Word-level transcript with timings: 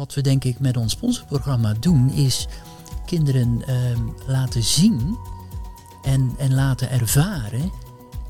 wat 0.00 0.14
we 0.14 0.20
denk 0.20 0.44
ik 0.44 0.60
met 0.60 0.76
ons 0.76 0.92
sponsorprogramma 0.92 1.74
doen, 1.80 2.10
is 2.10 2.46
kinderen 3.06 3.62
ehm, 3.66 4.00
laten 4.26 4.62
zien 4.62 5.18
en, 6.02 6.34
en 6.38 6.54
laten 6.54 6.90
ervaren 6.90 7.70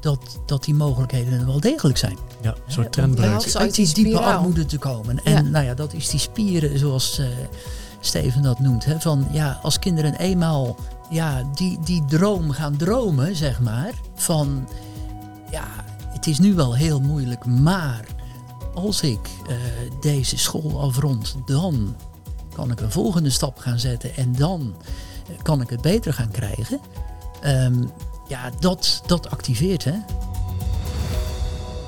dat, 0.00 0.40
dat 0.46 0.64
die 0.64 0.74
mogelijkheden 0.74 1.40
er 1.40 1.46
wel 1.46 1.60
degelijk 1.60 1.98
zijn. 1.98 2.16
Ja, 2.42 2.54
een 2.66 2.72
soort 2.72 2.92
trendbreuk. 2.92 3.44
om 3.46 3.60
uit 3.60 3.74
die 3.74 3.94
diepe 3.94 4.18
armoede 4.18 4.66
te 4.66 4.78
komen. 4.78 5.24
En 5.24 5.44
Ja. 5.44 5.50
nou 5.50 5.64
ja, 5.64 5.74
dat 5.74 5.92
is 5.92 6.08
die 6.08 6.20
spieren 6.20 6.78
zoals 6.78 7.18
eh, 7.18 7.26
Steven 8.00 8.42
dat 8.42 8.58
noemt. 8.58 8.84
Hè, 8.84 9.00
van 9.00 9.26
ja, 9.32 9.58
als 9.62 9.78
kinderen 9.78 10.14
eenmaal 10.14 10.76
ja, 11.10 11.50
die, 11.54 11.78
die 11.84 12.04
droom 12.04 12.50
gaan 12.50 12.76
dromen, 12.76 13.36
zeg 13.36 13.60
maar. 13.60 13.92
Van 14.14 14.68
ja, 15.50 15.66
het 16.08 16.26
is 16.26 16.38
nu 16.38 16.54
wel 16.54 16.74
heel 16.74 17.00
moeilijk, 17.00 17.44
maar 17.44 18.04
als 18.74 19.00
ik 19.00 19.28
eh, 19.48 19.56
deze 20.00 20.38
school 20.38 20.80
afrond, 20.80 21.36
dan 21.46 21.96
kan 22.54 22.70
ik 22.70 22.80
een 22.80 22.90
volgende 22.90 23.30
stap 23.30 23.58
gaan 23.58 23.78
zetten 23.78 24.16
en 24.16 24.34
dan 24.36 24.74
eh, 25.28 25.42
kan 25.42 25.60
ik 25.60 25.70
het 25.70 25.80
beter 25.80 26.12
gaan 26.12 26.30
krijgen. 26.30 26.80
Ehm, 27.40 27.82
ja, 28.28 28.50
dat, 28.60 29.02
dat 29.06 29.30
activeert, 29.30 29.84
hè. 29.84 29.94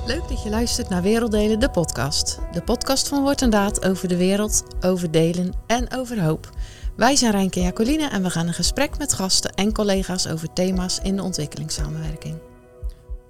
Leuk 0.07 0.29
dat 0.29 0.43
je 0.43 0.51
luistert 0.51 0.89
naar 0.89 1.03
Werelddelen, 1.03 1.61
de 1.61 1.71
podcast. 1.71 2.39
De 2.53 2.63
podcast 2.63 3.09
van 3.09 3.23
Woord 3.23 3.43
en 3.43 3.51
Daad 3.51 3.85
over 3.85 4.09
de 4.09 4.17
wereld, 4.17 4.65
over 4.81 5.11
delen 5.11 5.53
en 5.67 5.95
over 5.95 6.23
hoop. 6.23 6.51
Wij 6.97 7.17
zijn 7.17 7.33
Rijnke 7.33 7.61
en 7.61 8.11
en 8.11 8.23
we 8.23 8.31
gaan 8.31 8.47
in 8.47 8.55
gesprek 8.55 8.99
met 8.99 9.13
gasten 9.13 9.55
en 9.55 9.73
collega's 9.73 10.27
over 10.27 10.53
thema's 10.53 10.99
in 11.03 11.17
de 11.17 11.23
ontwikkelingssamenwerking. 11.23 12.52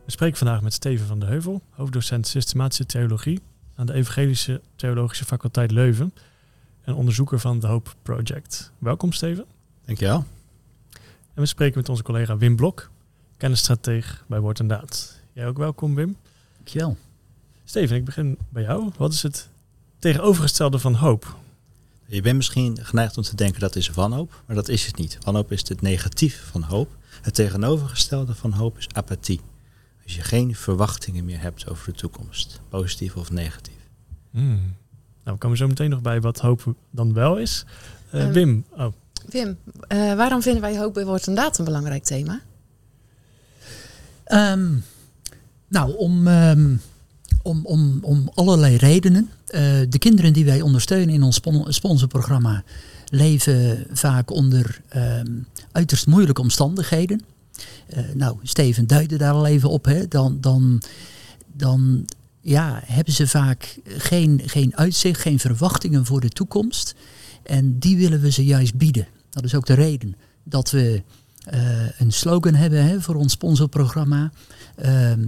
We 0.05 0.11
spreken 0.11 0.38
vandaag 0.38 0.62
met 0.62 0.73
Steven 0.73 1.06
van 1.06 1.19
de 1.19 1.27
Heuvel, 1.27 1.62
hoofddocent 1.70 2.27
systematische 2.27 2.87
theologie 2.87 3.41
aan 3.74 3.87
de 3.87 3.93
Evangelische 3.93 4.60
Theologische 4.77 5.24
Faculteit 5.24 5.70
Leuven 5.70 6.15
en 6.84 6.95
onderzoeker 6.95 7.41
van 7.41 7.60
de 7.60 7.66
Hope 7.66 7.91
Project. 8.02 8.73
Welkom 8.79 9.12
Steven. 9.12 9.45
Dankjewel. 9.84 10.24
En 11.35 11.41
we 11.43 11.46
spreken 11.46 11.79
met 11.79 11.88
onze 11.88 12.02
collega 12.02 12.37
Wim 12.37 12.57
Blok, 12.57 12.91
kennisstrateeg 13.37 14.24
bij 14.29 14.41
Woord 14.41 14.60
en 14.60 14.66
Daad. 14.66 15.21
Jij 15.32 15.46
ook 15.46 15.59
welkom 15.59 15.95
Wim. 15.95 16.16
Dankjewel. 16.57 16.96
Steven, 17.65 17.96
ik 17.96 18.04
begin 18.04 18.38
bij 18.48 18.63
jou. 18.63 18.91
Wat 18.96 19.13
is 19.13 19.23
het 19.23 19.48
tegenovergestelde 19.98 20.79
van 20.79 20.95
hoop? 20.95 21.37
Je 22.07 22.23
bent 22.23 22.37
misschien 22.37 22.79
geneigd 22.85 23.16
om 23.16 23.23
te 23.23 23.37
denken 23.37 23.60
dat 23.60 23.76
is 23.76 23.91
wanhoop, 23.91 24.43
maar 24.46 24.57
dat 24.57 24.69
is 24.69 24.87
het 24.87 24.96
niet. 24.96 25.19
Wanhoop 25.24 25.52
is 25.52 25.69
het 25.69 25.80
negatief 25.80 26.48
van 26.51 26.63
hoop. 26.63 26.96
Het 27.23 27.35
tegenovergestelde 27.35 28.35
van 28.35 28.52
hoop 28.52 28.79
is 28.79 28.88
apathie. 28.93 29.41
Je 30.15 30.23
geen 30.23 30.55
verwachtingen 30.55 31.24
meer 31.24 31.41
hebt 31.41 31.68
over 31.68 31.93
de 31.93 31.99
toekomst, 31.99 32.60
positief 32.68 33.16
of 33.16 33.30
negatief. 33.30 33.88
Hmm. 34.30 34.74
Nou, 35.24 35.37
we 35.37 35.38
komen 35.38 35.57
zo 35.57 35.66
meteen 35.66 35.91
nog 35.91 36.01
bij 36.02 36.21
wat 36.21 36.38
hoop 36.38 36.74
dan 36.91 37.13
wel 37.13 37.37
is. 37.38 37.65
Eh, 38.10 38.23
Eh, 38.27 38.32
Wim, 38.32 38.65
oh, 38.71 38.87
Wim, 39.29 39.57
eh, 39.88 40.15
waarom 40.15 40.43
vinden 40.43 40.60
wij 40.63 40.79
hoop 40.79 40.95
bij 40.95 41.04
Woord 41.04 41.27
en 41.27 41.35
Daad 41.35 41.59
een 41.59 41.65
belangrijk 41.65 42.04
thema? 42.04 42.41
Ehm, 44.24 44.74
nou, 45.69 45.96
om, 45.96 46.26
ehm, 46.26 46.74
om, 47.43 47.60
om, 47.66 47.99
om 48.02 48.30
allerlei 48.35 48.76
redenen. 48.76 49.30
Eh, 49.47 49.60
de 49.88 49.99
kinderen 49.99 50.32
die 50.32 50.45
wij 50.45 50.60
ondersteunen 50.60 51.15
in 51.15 51.23
ons 51.23 51.35
spon- 51.37 51.73
sponsorprogramma 51.73 52.63
leven 53.09 53.87
vaak 53.93 54.30
onder 54.30 54.80
ehm, 54.88 55.30
uiterst 55.73 56.07
moeilijke 56.07 56.41
omstandigheden. 56.41 57.21
Eh, 57.86 58.02
nou, 58.14 58.36
Steven 58.42 58.86
duidde 58.86 59.16
daar 59.16 59.32
al 59.32 59.46
even 59.46 59.68
op. 59.68 59.84
Hè. 59.84 60.08
Dan, 60.08 60.40
dan, 60.40 60.82
dan 61.52 62.06
ja, 62.40 62.80
hebben 62.84 63.14
ze 63.14 63.26
vaak 63.26 63.78
geen, 63.84 64.41
geen 64.47 64.76
uitzicht, 64.76 65.20
geen 65.20 65.38
verwachtingen 65.38 66.06
voor 66.06 66.20
de 66.20 66.28
toekomst. 66.28 66.94
En 67.42 67.78
die 67.78 67.97
willen 67.97 68.20
we 68.20 68.30
ze 68.30 68.44
juist 68.44 68.75
bieden. 68.75 69.06
Dat 69.30 69.44
is 69.44 69.54
ook 69.54 69.66
de 69.66 69.75
reden 69.75 70.16
dat 70.44 70.70
we 70.70 71.03
eh, 71.44 72.00
een 72.00 72.12
slogan 72.12 72.54
hebben 72.54 72.84
hè, 72.84 73.00
voor 73.00 73.14
ons 73.14 73.32
sponsorprogramma. 73.32 74.32
Ehm, 74.76 75.24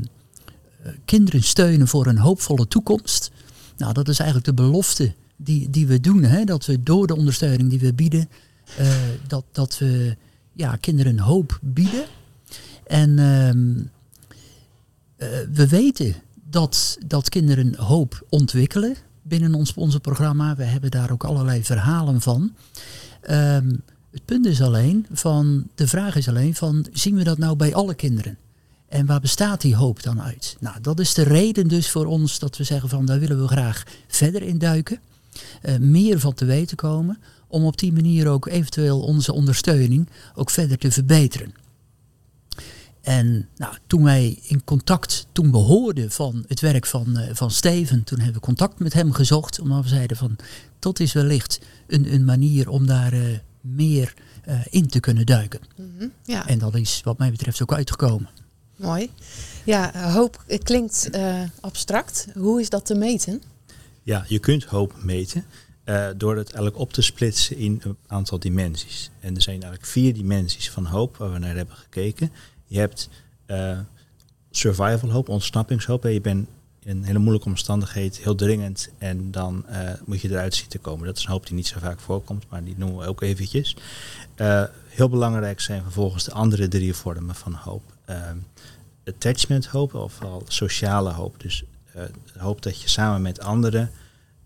eh, 0.83 0.93
kinderen 1.05 1.43
steunen 1.43 1.89
voor 1.89 2.07
een 2.07 2.19
hoopvolle 2.19 2.69
toekomst. 2.69 3.31
Nou, 3.77 3.93
dat 3.93 4.09
is 4.09 4.19
eigenlijk 4.19 4.49
de 4.49 4.63
belofte 4.63 5.15
die, 5.37 5.71
die 5.71 5.87
we 5.87 6.01
doen. 6.01 6.23
Hè, 6.23 6.45
dat 6.45 6.67
we 6.67 6.83
door 6.83 7.07
de 7.07 7.17
ondersteuning 7.17 7.71
die 7.71 7.81
we 7.81 7.95
bieden, 7.95 8.29
eh, 8.77 8.87
dat, 9.27 9.45
dat 9.53 9.79
we 9.79 10.17
ja, 10.55 10.77
kinderen 10.77 11.19
hoop 11.19 11.59
bieden. 11.63 12.05
En 12.87 13.19
ehm, 13.19 13.79
eh, 15.17 15.29
we 15.53 15.69
weten 15.69 16.15
dat, 16.51 16.99
dat 17.07 17.29
kinderen 17.29 17.75
hoop 17.77 18.27
ontwikkelen 18.29 18.97
binnen 19.23 19.55
ons 19.55 19.69
sponsorprogramma. 19.69 20.57
We 20.57 20.65
hebben 20.65 20.91
daar 20.91 21.11
ook 21.11 21.25
allerlei 21.25 21.65
verhalen 21.65 22.21
van. 22.21 22.55
Ehm, 23.21 23.73
het 24.11 24.25
punt 24.25 24.47
is 24.47 24.63
alleen 24.63 25.07
van, 25.13 25.67
de 25.75 25.89
vraag 25.89 26.17
is 26.17 26.29
alleen 26.29 26.55
van, 26.55 26.87
zien 26.93 27.17
we 27.17 27.25
dat 27.25 27.39
nou 27.39 27.57
bij 27.57 27.75
alle 27.75 27.95
kinderen? 27.95 28.39
En 28.89 29.07
waar 29.07 29.21
bestaat 29.21 29.61
die 29.61 29.77
hoop 29.77 30.03
dan 30.03 30.23
uit? 30.23 30.57
Nou, 30.61 30.81
dat 30.81 31.01
is 31.01 31.15
de 31.15 31.23
reden 31.23 31.69
dus 31.69 31.91
voor 31.91 32.07
ons 32.07 32.39
dat 32.39 32.57
we 32.57 32.65
zeggen 32.65 32.89
van, 32.89 33.07
daar 33.07 33.19
willen 33.19 33.41
we 33.41 33.49
graag 33.49 33.83
verder 34.07 34.43
in 34.43 34.59
duiken. 34.59 35.01
Eh, 35.63 35.77
meer 35.77 36.21
van 36.21 36.35
te 36.35 36.45
weten 36.45 36.77
komen, 36.77 37.19
om 37.49 37.65
op 37.65 37.79
die 37.79 37.93
manier 37.93 38.29
ook 38.29 38.47
eventueel 38.47 39.01
onze 39.01 39.33
ondersteuning 39.33 40.09
ook 40.35 40.51
verder 40.51 40.79
te 40.79 40.91
verbeteren. 40.91 41.55
En 43.01 43.49
nou, 43.57 43.75
toen 43.87 44.03
wij 44.05 44.39
in 44.43 44.65
contact, 44.65 45.27
toen 45.33 45.51
we 45.51 45.57
hoorden 45.57 46.11
van 46.11 46.45
het 46.49 46.61
werk 46.61 46.87
van, 46.87 47.17
eh, 47.17 47.29
van 47.35 47.51
Steven, 47.51 48.05
toen 48.05 48.19
hebben 48.19 48.35
we 48.41 48.47
contact 48.47 48.79
met 48.79 48.93
hem 48.93 49.13
gezocht, 49.13 49.61
omdat 49.61 49.83
we 49.83 49.89
zeiden 49.89 50.17
van, 50.17 50.37
dat 50.79 51.01
is 51.01 51.13
wellicht 51.13 51.61
een, 51.87 52.15
een 52.15 52.25
manier 52.25 52.69
om 52.69 52.87
daar 52.87 53.13
eh, 53.13 53.21
meer 53.61 54.15
in 54.71 54.87
te 54.87 55.01
kunnen 55.01 55.27
duiken. 55.27 55.61
Mhm, 55.77 56.09
Ja, 56.25 56.47
En 56.49 56.59
dat 56.59 56.75
is 56.75 57.01
wat 57.05 57.19
mij 57.19 57.31
betreft 57.31 57.63
ook 57.63 57.73
uitgekomen. 57.73 58.29
mooi. 58.77 59.11
Ja, 59.65 60.11
hoop 60.13 60.45
klinkt 60.63 61.11
abstract. 61.61 62.27
Hoe 62.35 62.61
is 62.61 62.69
dat 62.69 62.87
te 62.87 62.95
meten? 62.95 63.43
Ja, 64.05 64.25
je 64.29 64.39
kunt 64.39 64.65
hoop 64.65 64.95
meten 65.03 65.45
eh, 65.85 66.07
door 66.17 66.37
het 66.37 66.47
eigenlijk 66.47 66.79
op 66.79 66.93
te 66.93 67.03
splitsen 67.03 67.57
in 67.57 67.81
een 67.85 67.97
aantal 68.07 68.39
dimensies. 68.39 69.11
En 69.21 69.35
er 69.35 69.43
zijn 69.43 69.63
eigenlijk 69.63 69.93
vier 69.93 70.15
dimensies 70.15 70.71
van 70.71 70.85
hoop 70.85 71.17
waar 71.17 71.33
we 71.33 71.39
naar 71.39 71.57
hebben 71.57 71.77
gekeken. 71.77 72.31
Je 72.67 72.79
hebt 72.79 73.09
eh, 73.47 73.79
survival 74.51 75.11
hoop, 75.11 75.29
ontsnappingshoop. 75.29 76.05
Je 76.05 76.21
bent 76.21 76.49
in 76.83 76.97
een 76.97 77.05
hele 77.05 77.19
moeilijke 77.19 77.49
omstandigheid, 77.49 78.17
heel 78.17 78.35
dringend. 78.35 78.91
En 78.99 79.31
dan 79.31 79.67
eh, 79.67 79.93
moet 80.05 80.21
je 80.21 80.31
eruit 80.31 80.55
zien 80.55 80.69
te 80.69 80.79
komen. 80.79 81.07
Dat 81.07 81.17
is 81.17 81.25
een 81.25 81.31
hoop 81.31 81.47
die 81.47 81.55
niet 81.55 81.67
zo 81.67 81.79
vaak 81.79 82.01
voorkomt, 82.01 82.45
maar 82.49 82.65
die 82.65 82.75
noemen 82.79 82.99
we 82.99 83.07
ook 83.07 83.23
eventjes. 83.23 83.77
Heel 84.89 85.09
belangrijk 85.09 85.61
zijn 85.61 85.83
vervolgens 85.83 86.25
de 86.25 86.33
andere 86.33 86.69
drie 86.69 86.95
vormen 86.95 87.35
van 87.35 87.53
hoop. 87.53 87.83
Ehm, 88.05 88.37
attachment 89.05 89.67
hoop, 89.67 89.95
ofwel 89.95 90.43
sociale 90.47 91.13
hoop. 91.13 91.41
Dus 91.41 91.65
hoop 92.39 92.63
dat 92.63 92.83
je 92.83 92.89
samen 92.89 93.23
met 93.23 93.41
anderen 93.41 93.91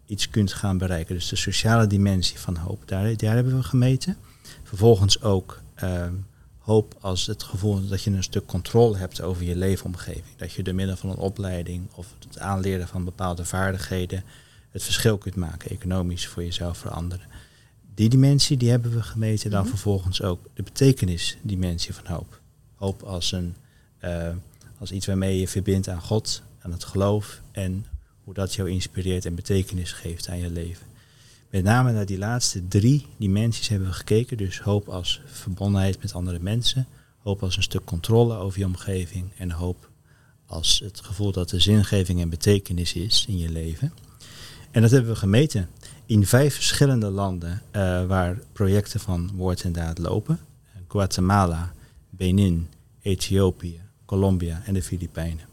iets 0.07 0.31
kunt 0.31 0.53
gaan 0.53 0.79
bereiken. 0.79 1.15
Dus 1.15 1.29
de 1.29 1.37
sociale 1.37 1.87
dimensie 1.87 2.39
van 2.39 2.57
hoop, 2.57 2.83
daar, 2.89 3.17
daar 3.17 3.35
hebben 3.35 3.57
we 3.57 3.63
gemeten. 3.63 4.17
Vervolgens 4.63 5.23
ook 5.23 5.61
ehm, 5.75 6.13
hoop 6.59 6.95
als 7.01 7.27
het 7.27 7.43
gevoel 7.43 7.89
dat 7.89 8.03
je 8.03 8.11
een 8.11 8.23
stuk 8.23 8.47
controle 8.47 8.97
hebt 8.97 9.21
over 9.21 9.45
je 9.45 9.57
leefomgeving. 9.57 10.37
Dat 10.37 10.53
je 10.53 10.63
door 10.63 10.75
middel 10.75 10.97
van 10.97 11.11
een 11.11 11.17
opleiding 11.17 11.89
of 11.95 12.07
het 12.29 12.39
aanleren 12.39 12.89
van 12.89 13.05
bepaalde 13.05 13.45
vaardigheden 13.45 14.25
het 14.71 14.83
verschil 14.83 15.19
kunt 15.19 15.35
maken, 15.35 15.71
economisch 15.71 16.27
voor 16.27 16.45
jezelf, 16.45 16.79
voor 16.79 16.91
anderen. 16.91 17.27
Die 17.95 18.09
dimensie 18.09 18.57
die 18.57 18.71
hebben 18.71 18.93
we 18.93 19.03
gemeten. 19.03 19.51
Dan 19.51 19.61
Mhm. 19.61 19.69
vervolgens 19.69 20.23
ook 20.23 20.41
de 20.55 20.63
betekenisdimensie 20.63 21.95
van 21.95 22.07
hoop. 22.07 22.41
Hoop 22.75 23.03
als, 23.03 23.33
een, 23.33 23.55
eh, 23.99 24.29
als 24.79 24.91
iets 24.91 25.07
waarmee 25.07 25.41
je 25.41 25.49
verbindt 25.49 25.89
aan 25.89 26.01
God, 26.03 26.43
het 26.73 26.84
geloof 26.84 27.41
en 27.53 27.87
hoe 28.25 28.34
dat 28.34 28.55
jou 28.55 28.71
inspireert 28.71 29.25
en 29.25 29.34
betekenis 29.34 29.93
geeft 29.93 30.29
aan 30.29 30.39
je 30.39 30.51
leven. 30.51 30.87
Met 31.51 31.65
name 31.65 31.93
naar 31.93 32.06
die 32.06 32.19
laatste 32.19 32.69
drie 32.69 33.06
dimensies 33.17 33.69
hebben 33.69 33.88
we 33.88 33.94
gekeken. 33.94 34.37
Dus 34.37 34.61
hoop 34.61 34.88
als 34.88 35.20
verbondenheid 35.26 36.03
met 36.03 36.15
andere 36.15 36.38
mensen, 36.41 36.87
hoop 37.19 37.43
als 37.43 37.56
een 37.56 37.62
stuk 37.62 37.85
controle 37.85 38.37
over 38.37 38.59
je 38.59 38.65
omgeving 38.65 39.31
en 39.37 39.50
hoop 39.50 39.91
als 40.47 40.81
het 40.85 41.00
gevoel 41.00 41.32
dat 41.32 41.50
er 41.50 41.61
zingeving 41.61 42.20
en 42.20 42.29
betekenis 42.29 42.94
is 42.94 43.25
in 43.29 43.38
je 43.38 43.49
leven. 43.49 43.93
En 44.70 44.82
dat 44.82 44.91
hebben 44.91 45.11
we 45.11 45.17
gemeten 45.19 45.69
in 46.06 46.26
vijf 46.26 46.55
verschillende 46.55 47.11
landen 47.11 47.62
eh, 47.70 48.06
waar 48.06 48.38
projecten 48.53 49.00
van 49.00 49.31
woord 49.35 49.62
en 49.62 49.73
daad 49.73 49.99
lopen. 49.99 50.38
Guatemala, 50.88 51.73
Benin, 52.11 52.69
Ethiopië, 53.03 53.81
Colombia 54.05 54.62
en 54.65 54.75
de 54.75 54.82
Filipijnen. 54.82 55.48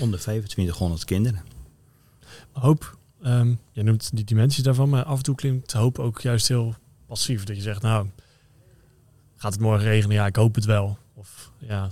Onder 0.00 0.20
2500 0.20 1.04
kinderen. 1.04 1.42
hoop, 2.52 2.98
ehm 3.22 3.54
je 3.72 3.82
noemt 3.82 4.10
die 4.12 4.24
dimensies 4.24 4.64
daarvan, 4.64 4.88
maar 4.88 5.04
af 5.04 5.16
en 5.16 5.22
toe 5.22 5.34
klinkt 5.34 5.72
hoop 5.72 5.98
ook 5.98 6.20
juist 6.20 6.48
heel 6.48 6.74
passief. 7.06 7.44
Dat 7.44 7.56
je 7.56 7.62
zegt, 7.62 7.82
nou, 7.82 8.06
gaat 9.36 9.52
het 9.52 9.60
morgen 9.60 9.86
regenen? 9.86 10.16
Ja, 10.16 10.26
ik 10.26 10.36
hoop 10.36 10.54
het 10.54 10.64
wel. 10.64 10.98
Of 11.14 11.50
ja, 11.58 11.90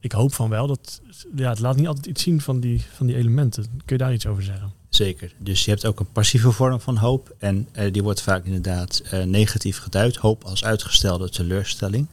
ik 0.00 0.12
hoop 0.12 0.34
van 0.34 0.48
wel. 0.48 0.66
Dat, 0.66 1.00
ja, 1.36 1.48
het 1.48 1.58
laat 1.58 1.76
niet 1.76 1.86
altijd 1.86 2.06
iets 2.06 2.22
zien 2.22 2.40
van 2.40 2.60
die, 2.60 2.84
van 2.92 3.06
die 3.06 3.16
elementen. 3.16 3.64
Kun 3.64 3.96
je 3.96 4.02
daar 4.02 4.12
iets 4.12 4.26
over 4.26 4.42
zeggen? 4.42 4.72
Zeker. 4.88 5.34
Dus 5.38 5.64
je 5.64 5.70
hebt 5.70 5.86
ook 5.86 6.00
een 6.00 6.12
passieve 6.12 6.52
vorm 6.52 6.80
van 6.80 6.96
hoop. 6.96 7.34
En 7.38 7.68
eh, 7.72 7.92
die 7.92 8.02
wordt 8.02 8.22
vaak 8.22 8.44
inderdaad 8.44 9.02
eh, 9.10 9.22
negatief 9.22 9.78
geduid. 9.78 10.16
Hoop 10.16 10.44
als 10.44 10.64
uitgestelde 10.64 11.30
teleurstelling. 11.30 12.06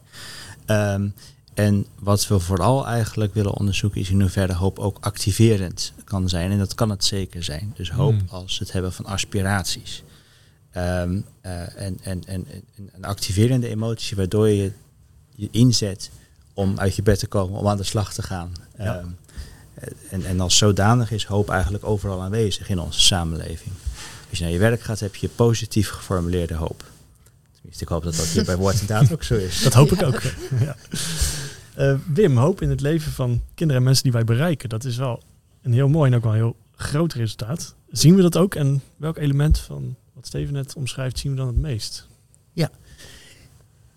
Ehm, 0.65 1.09
en 1.59 1.85
wat 1.99 2.27
we 2.27 2.39
vooral 2.39 2.87
eigenlijk 2.87 3.33
willen 3.33 3.53
onderzoeken 3.53 4.01
is 4.01 4.09
in 4.09 4.21
hoeverre 4.21 4.53
hoop 4.53 4.79
ook 4.79 4.97
activerend 4.99 5.93
kan 6.03 6.29
zijn. 6.29 6.51
En 6.51 6.57
dat 6.57 6.75
kan 6.75 6.89
het 6.89 7.05
zeker 7.05 7.43
zijn. 7.43 7.73
Dus 7.75 7.91
hoop 7.91 8.13
Hmm. 8.13 8.27
als 8.29 8.59
het 8.59 8.71
hebben 8.71 8.93
van 8.93 9.05
aspiraties. 9.05 10.03
Ehm, 10.71 11.21
eh, 11.41 11.81
en, 11.81 11.97
en, 12.01 12.23
en, 12.25 12.45
en 12.47 12.89
een 12.91 13.05
activerende 13.05 13.67
emotie 13.67 14.15
waardoor 14.15 14.49
je 14.49 14.71
je 15.35 15.47
inzet 15.51 16.11
om 16.53 16.79
uit 16.79 16.95
je 16.95 17.03
bed 17.03 17.19
te 17.19 17.27
komen, 17.27 17.59
om 17.59 17.67
aan 17.67 17.77
de 17.77 17.83
slag 17.83 18.13
te 18.13 18.21
gaan. 18.21 18.51
Ja. 18.77 18.97
Ehm, 18.97 19.07
en, 20.09 20.25
en 20.25 20.39
als 20.39 20.57
zodanig 20.57 21.11
is 21.11 21.25
hoop 21.25 21.49
eigenlijk 21.49 21.85
overal 21.85 22.21
aanwezig 22.21 22.69
in 22.69 22.79
onze 22.79 22.99
samenleving. 22.99 23.71
Als 24.29 24.37
je 24.37 24.43
naar 24.43 24.53
je 24.53 24.59
werk 24.59 24.81
gaat, 24.81 24.99
heb 24.99 25.15
je 25.15 25.29
positief 25.29 25.89
geformuleerde 25.89 26.53
hoop. 26.53 26.83
Tenminste, 27.55 27.83
ik 27.83 27.89
hoop 27.89 28.03
dat 28.03 28.15
dat 28.15 28.25
hier 28.25 28.45
bij 28.45 28.57
woord 28.57 28.79
en 28.79 28.85
daad 28.85 29.11
ook 29.11 29.23
zo 29.23 29.35
is. 29.35 29.61
Dat 29.63 29.73
hoop 29.73 29.91
ik 29.91 30.03
ook. 30.03 30.21
ja. 30.59 30.75
Eh, 31.79 31.95
Wim, 32.13 32.37
hoop 32.37 32.61
in 32.61 32.69
het 32.69 32.81
leven 32.81 33.11
van 33.11 33.41
kinderen 33.53 33.75
en 33.81 33.83
mensen 33.83 34.03
die 34.03 34.11
wij 34.11 34.23
bereiken. 34.23 34.69
Dat 34.69 34.83
is 34.83 34.97
wel 34.97 35.23
een 35.61 35.73
heel 35.73 35.87
mooi 35.87 36.11
en 36.11 36.17
ook 36.17 36.23
wel 36.23 36.31
een 36.31 36.37
heel 36.37 36.55
groot 36.75 37.13
resultaat. 37.13 37.75
Zien 37.91 38.15
we 38.15 38.21
dat 38.21 38.37
ook? 38.37 38.55
En 38.55 38.81
welk 38.97 39.17
element 39.17 39.59
van 39.59 39.95
wat 40.13 40.27
Steven 40.27 40.53
net 40.53 40.73
omschrijft 40.75 41.19
zien 41.19 41.31
we 41.31 41.37
dan 41.37 41.47
het 41.47 41.57
meest? 41.57 42.07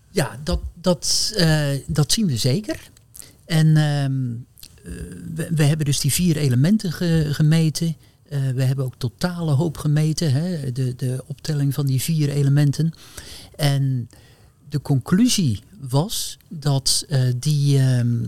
Ja, 0.09 0.39
dat, 0.43 0.59
dat, 0.73 1.33
eh, 1.35 1.69
dat 1.87 2.11
zien 2.11 2.27
we 2.27 2.37
zeker. 2.37 2.79
En 3.45 3.77
ehm, 3.77 4.31
eh, 4.83 5.49
we, 5.55 5.63
hebben 5.63 5.85
dus 5.85 5.99
die 5.99 6.13
vier 6.13 6.37
elementen 6.37 6.91
ge- 6.91 7.27
gemeten. 7.31 7.95
We 8.55 8.63
hebben 8.63 8.85
ook 8.85 8.95
totale 8.97 9.51
hoop 9.51 9.77
gemeten, 9.77 10.31
hè, 10.31 10.71
de, 10.71 10.95
de 10.95 11.23
optelling 11.25 11.73
van 11.73 11.85
die 11.85 12.01
vier 12.01 12.29
elementen. 12.29 12.91
En 13.55 14.09
de 14.73 14.81
conclusie 14.81 15.59
was 15.79 16.37
dat 16.49 17.05
eh, 17.09 17.21
die, 17.37 17.77
ehm, 17.77 18.25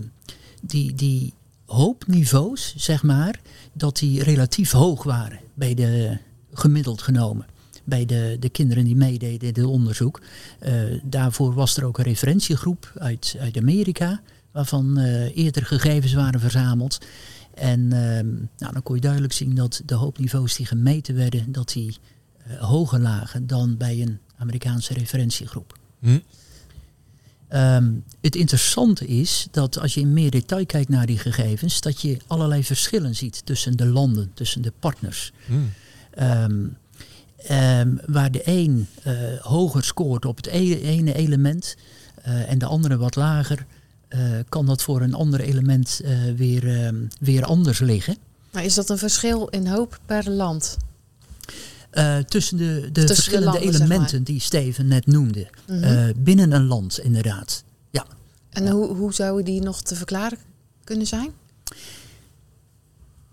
die, 0.62 0.94
die 0.94 1.32
hoopniveaus, 1.64 2.74
zeg 2.76 3.02
maar, 3.02 3.40
dat 3.72 3.96
die 3.96 4.22
relatief 4.22 4.70
hoog 4.70 5.02
waren 5.02 5.38
bij 5.54 5.74
de 5.74 6.18
gemiddeld 6.52 7.02
genomen. 7.02 7.46
Bij 7.84 8.04
de, 8.04 8.36
de 8.40 8.48
kinderen 8.48 8.84
die 8.84 8.96
meededen 8.96 9.46
in 9.48 9.52
dit 9.52 9.64
onderzoek. 9.64 10.20
Eh, 10.58 10.72
daarvoor 11.02 11.54
was 11.54 11.76
er 11.76 11.84
ook 11.84 11.98
een 11.98 12.04
referentiegroep 12.04 12.92
uit, 12.98 13.36
uit 13.40 13.56
Amerika, 13.56 14.20
waarvan 14.52 14.98
eh, 14.98 15.36
eerder 15.36 15.64
gegevens 15.64 16.12
waren 16.12 16.40
verzameld. 16.40 16.98
En 17.54 17.92
ehm, 17.92 18.26
nou, 18.58 18.72
dan 18.72 18.82
kon 18.82 18.94
je 18.94 19.00
duidelijk 19.00 19.32
zien 19.32 19.54
dat 19.54 19.82
de 19.84 19.94
hoopniveaus 19.94 20.56
die 20.56 20.66
gemeten 20.66 21.14
werden, 21.14 21.52
dat 21.52 21.68
die 21.68 21.96
hoger 22.58 23.00
lagen 23.00 23.46
dan 23.46 23.76
bij 23.76 24.02
een 24.02 24.18
Amerikaanse 24.36 24.92
referentiegroep. 24.92 25.78
Hm? 26.06 26.18
Ehm, 27.48 27.92
het 28.20 28.36
interessante 28.36 29.06
is 29.06 29.46
dat 29.50 29.78
als 29.78 29.94
je 29.94 30.00
in 30.00 30.12
meer 30.12 30.30
detail 30.30 30.66
kijkt 30.66 30.88
naar 30.88 31.06
die 31.06 31.18
gegevens, 31.18 31.80
dat 31.80 32.00
je 32.00 32.16
allerlei 32.26 32.64
verschillen 32.64 33.14
ziet 33.14 33.46
tussen 33.46 33.76
de 33.76 33.86
landen, 33.86 34.30
tussen 34.34 34.62
de 34.62 34.72
partners. 34.78 35.32
Hm. 35.46 35.54
Ehm, 36.10 36.66
ehm, 37.36 37.96
waar 38.06 38.30
de 38.30 38.42
een 38.44 38.86
eh, 39.02 39.14
hoger 39.40 39.84
scoort 39.84 40.24
op 40.24 40.36
het 40.36 40.46
e- 40.46 40.80
ene 40.80 41.14
element 41.14 41.76
eh, 42.22 42.50
en 42.50 42.58
de 42.58 42.66
andere 42.66 42.96
wat 42.96 43.16
lager, 43.16 43.66
eh, 44.08 44.20
kan 44.48 44.66
dat 44.66 44.82
voor 44.82 45.00
een 45.00 45.14
ander 45.14 45.40
element 45.40 46.00
eh, 46.04 46.18
weer, 46.36 46.82
ehm, 46.82 46.96
weer 47.20 47.44
anders 47.44 47.78
liggen. 47.78 48.16
Maar 48.52 48.64
is 48.64 48.74
dat 48.74 48.90
een 48.90 48.98
verschil 48.98 49.46
in 49.48 49.66
hoop 49.66 49.98
per 50.06 50.30
land? 50.30 50.76
Eh, 51.96 52.18
tussen 52.18 52.56
de, 52.56 52.80
de 52.92 53.04
de 53.04 53.06
verschillende 53.06 53.50
landen, 53.50 53.72
zeg 53.72 53.80
elementen 53.80 54.22
die 54.22 54.40
Steven 54.40 54.86
net 54.86 55.06
noemde. 55.06 55.46
Mhm. 55.66 55.82
Eh, 55.82 56.04
binnen 56.16 56.52
een 56.52 56.66
land, 56.66 56.98
inderdaad. 56.98 57.64
Ja. 57.90 58.06
en 58.50 58.68
hoe, 58.68 58.86
hoe 58.86 59.14
zouden 59.14 59.44
die 59.44 59.60
nog 59.60 59.82
te 59.82 59.96
verklaren 59.96 60.38
kunnen 60.84 61.06
zijn? 61.06 61.30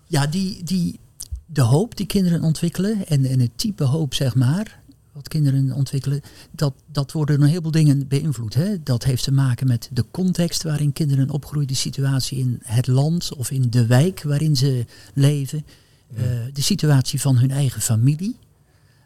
Ja, 0.07 0.27
die, 0.27 0.63
die, 0.63 1.00
de 1.45 1.62
hoop 1.62 1.98
die 1.98 2.06
kinderen 2.06 2.42
ontwikkelen 2.42 3.07
en, 3.07 3.25
en 3.25 3.39
het 3.39 3.51
type 3.56 3.83
hoop, 3.83 4.13
zeg 4.13 4.36
maar, 4.36 4.80
wat 5.12 5.27
kinderen 5.27 5.71
ontwikkelen, 5.71 6.21
dat, 6.51 6.74
dat 6.92 7.12
worden 7.12 7.36
door 7.36 7.44
een 7.44 7.50
heleboel 7.50 7.71
dingen 7.71 8.07
beïnvloed. 8.07 8.54
Hè? 8.54 8.83
Dat 8.83 9.04
heeft 9.04 9.24
te 9.24 9.31
maken 9.31 9.68
met 9.68 9.89
de 9.92 10.06
context 10.12 10.63
waarin 10.63 10.94
kinderen 10.94 11.30
opgroeien, 11.30 11.68
de 11.68 11.74
situatie 11.74 12.38
in 12.38 12.60
het 12.63 12.88
land 12.88 13.33
of 13.33 13.51
in 13.51 13.69
de 13.69 13.86
wijk 13.86 14.24
waarin 14.24 14.56
ze 14.56 14.86
leven, 15.13 15.65
eh, 16.15 16.24
de 16.54 16.62
situatie 16.62 17.21
van 17.21 17.38
hun 17.38 17.51
eigen 17.51 17.81
familie. 17.81 18.36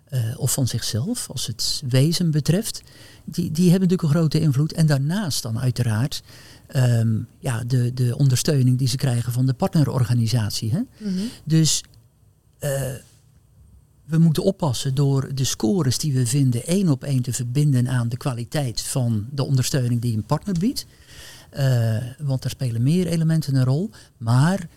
Eh, 0.10 0.20
of 0.36 0.54
van 0.54 0.68
zichzelf, 0.68 1.30
als 1.30 1.48
het 1.48 1.84
wezen 1.90 2.32
betreft, 2.32 2.82
die, 3.26 3.52
die 3.52 3.70
hebben 3.70 3.90
natuurlijk 3.90 4.02
een 4.02 4.20
grote 4.20 4.40
invloed. 4.40 4.74
En 4.74 4.86
daarnaast 4.86 5.44
dan 5.44 5.60
uiteraard 5.60 6.24
ehm, 6.68 7.20
ja, 7.40 7.64
de, 7.64 7.94
de 7.94 8.18
ondersteuning 8.18 8.78
die 8.78 8.88
ze 8.88 8.98
krijgen 8.98 9.32
van 9.32 9.46
de 9.46 9.54
partnerorganisatie. 9.54 10.72
Hè? 10.72 10.82
Mhm. 10.98 11.24
Dus 11.44 11.84
eh, 12.60 12.92
we 14.06 14.18
moeten 14.18 14.44
oppassen 14.44 14.96
door 14.96 15.36
de 15.36 15.44
scores 15.44 15.98
die 15.98 16.14
we 16.14 16.28
vinden 16.28 16.66
één 16.66 16.90
op 16.90 17.04
één 17.04 17.22
te 17.22 17.34
verbinden 17.34 17.88
aan 17.88 18.10
de 18.10 18.18
kwaliteit 18.18 18.82
van 18.82 19.28
de 19.32 19.44
ondersteuning 19.44 20.02
die 20.02 20.16
een 20.18 20.26
partner 20.26 20.60
biedt. 20.60 20.86
Eh, 21.50 21.98
want 22.20 22.42
daar 22.42 22.52
spelen 22.52 22.84
meer 22.84 23.08
elementen 23.08 23.56
een 23.56 23.64
rol. 23.64 23.90
Maar 24.18 24.68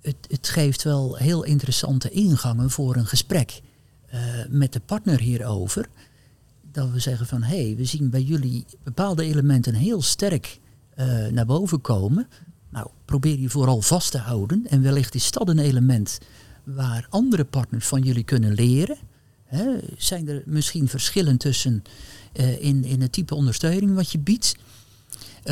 het, 0.00 0.16
het 0.28 0.48
geeft 0.48 0.82
wel 0.82 1.16
heel 1.16 1.44
interessante 1.44 2.10
ingangen 2.10 2.70
voor 2.70 2.96
een 2.96 3.06
gesprek 3.06 3.60
eh, 4.08 4.20
met 4.48 4.72
de 4.72 4.80
partner 4.80 5.20
hierover. 5.20 5.88
Dat 6.72 6.90
we 6.90 6.98
zeggen 6.98 7.26
van 7.26 7.42
hé, 7.42 7.64
hey, 7.64 7.76
we 7.76 7.84
zien 7.84 8.10
bij 8.10 8.22
jullie 8.22 8.64
bepaalde 8.82 9.24
elementen 9.24 9.74
heel 9.74 10.02
sterk 10.02 10.58
eh, 10.94 11.26
naar 11.26 11.46
boven 11.46 11.80
komen. 11.80 12.28
Nou, 12.70 12.88
probeer 13.04 13.36
die 13.36 13.48
vooral 13.48 13.82
vast 13.82 14.10
te 14.10 14.18
houden. 14.18 14.66
En 14.68 14.82
wellicht 14.82 15.14
is 15.14 15.30
dat 15.30 15.48
een 15.48 15.58
element 15.58 16.18
waar 16.64 17.06
andere 17.10 17.44
partners 17.44 17.86
van 17.86 18.02
jullie 18.02 18.24
kunnen 18.24 18.52
leren. 18.52 18.96
Zijn 19.96 20.28
er 20.28 20.42
misschien 20.44 20.88
verschillen 20.88 21.36
tussen 21.36 21.82
eh, 22.32 22.62
in, 22.62 22.84
in 22.84 23.00
het 23.00 23.12
type 23.12 23.34
ondersteuning 23.34 23.94
wat 23.94 24.10
je 24.10 24.18
biedt? 24.18 24.56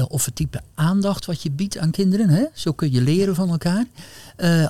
Of 0.09 0.25
het 0.25 0.37
type 0.37 0.63
aandacht 0.75 1.27
wat 1.27 1.43
je 1.43 1.51
biedt 1.51 1.79
aan 1.79 1.91
kinderen. 1.91 2.29
Hè? 2.29 2.45
Zo 2.55 2.73
kun 2.73 2.93
je 2.93 3.01
leren 3.01 3.35
van 3.35 3.51
elkaar. 3.51 3.87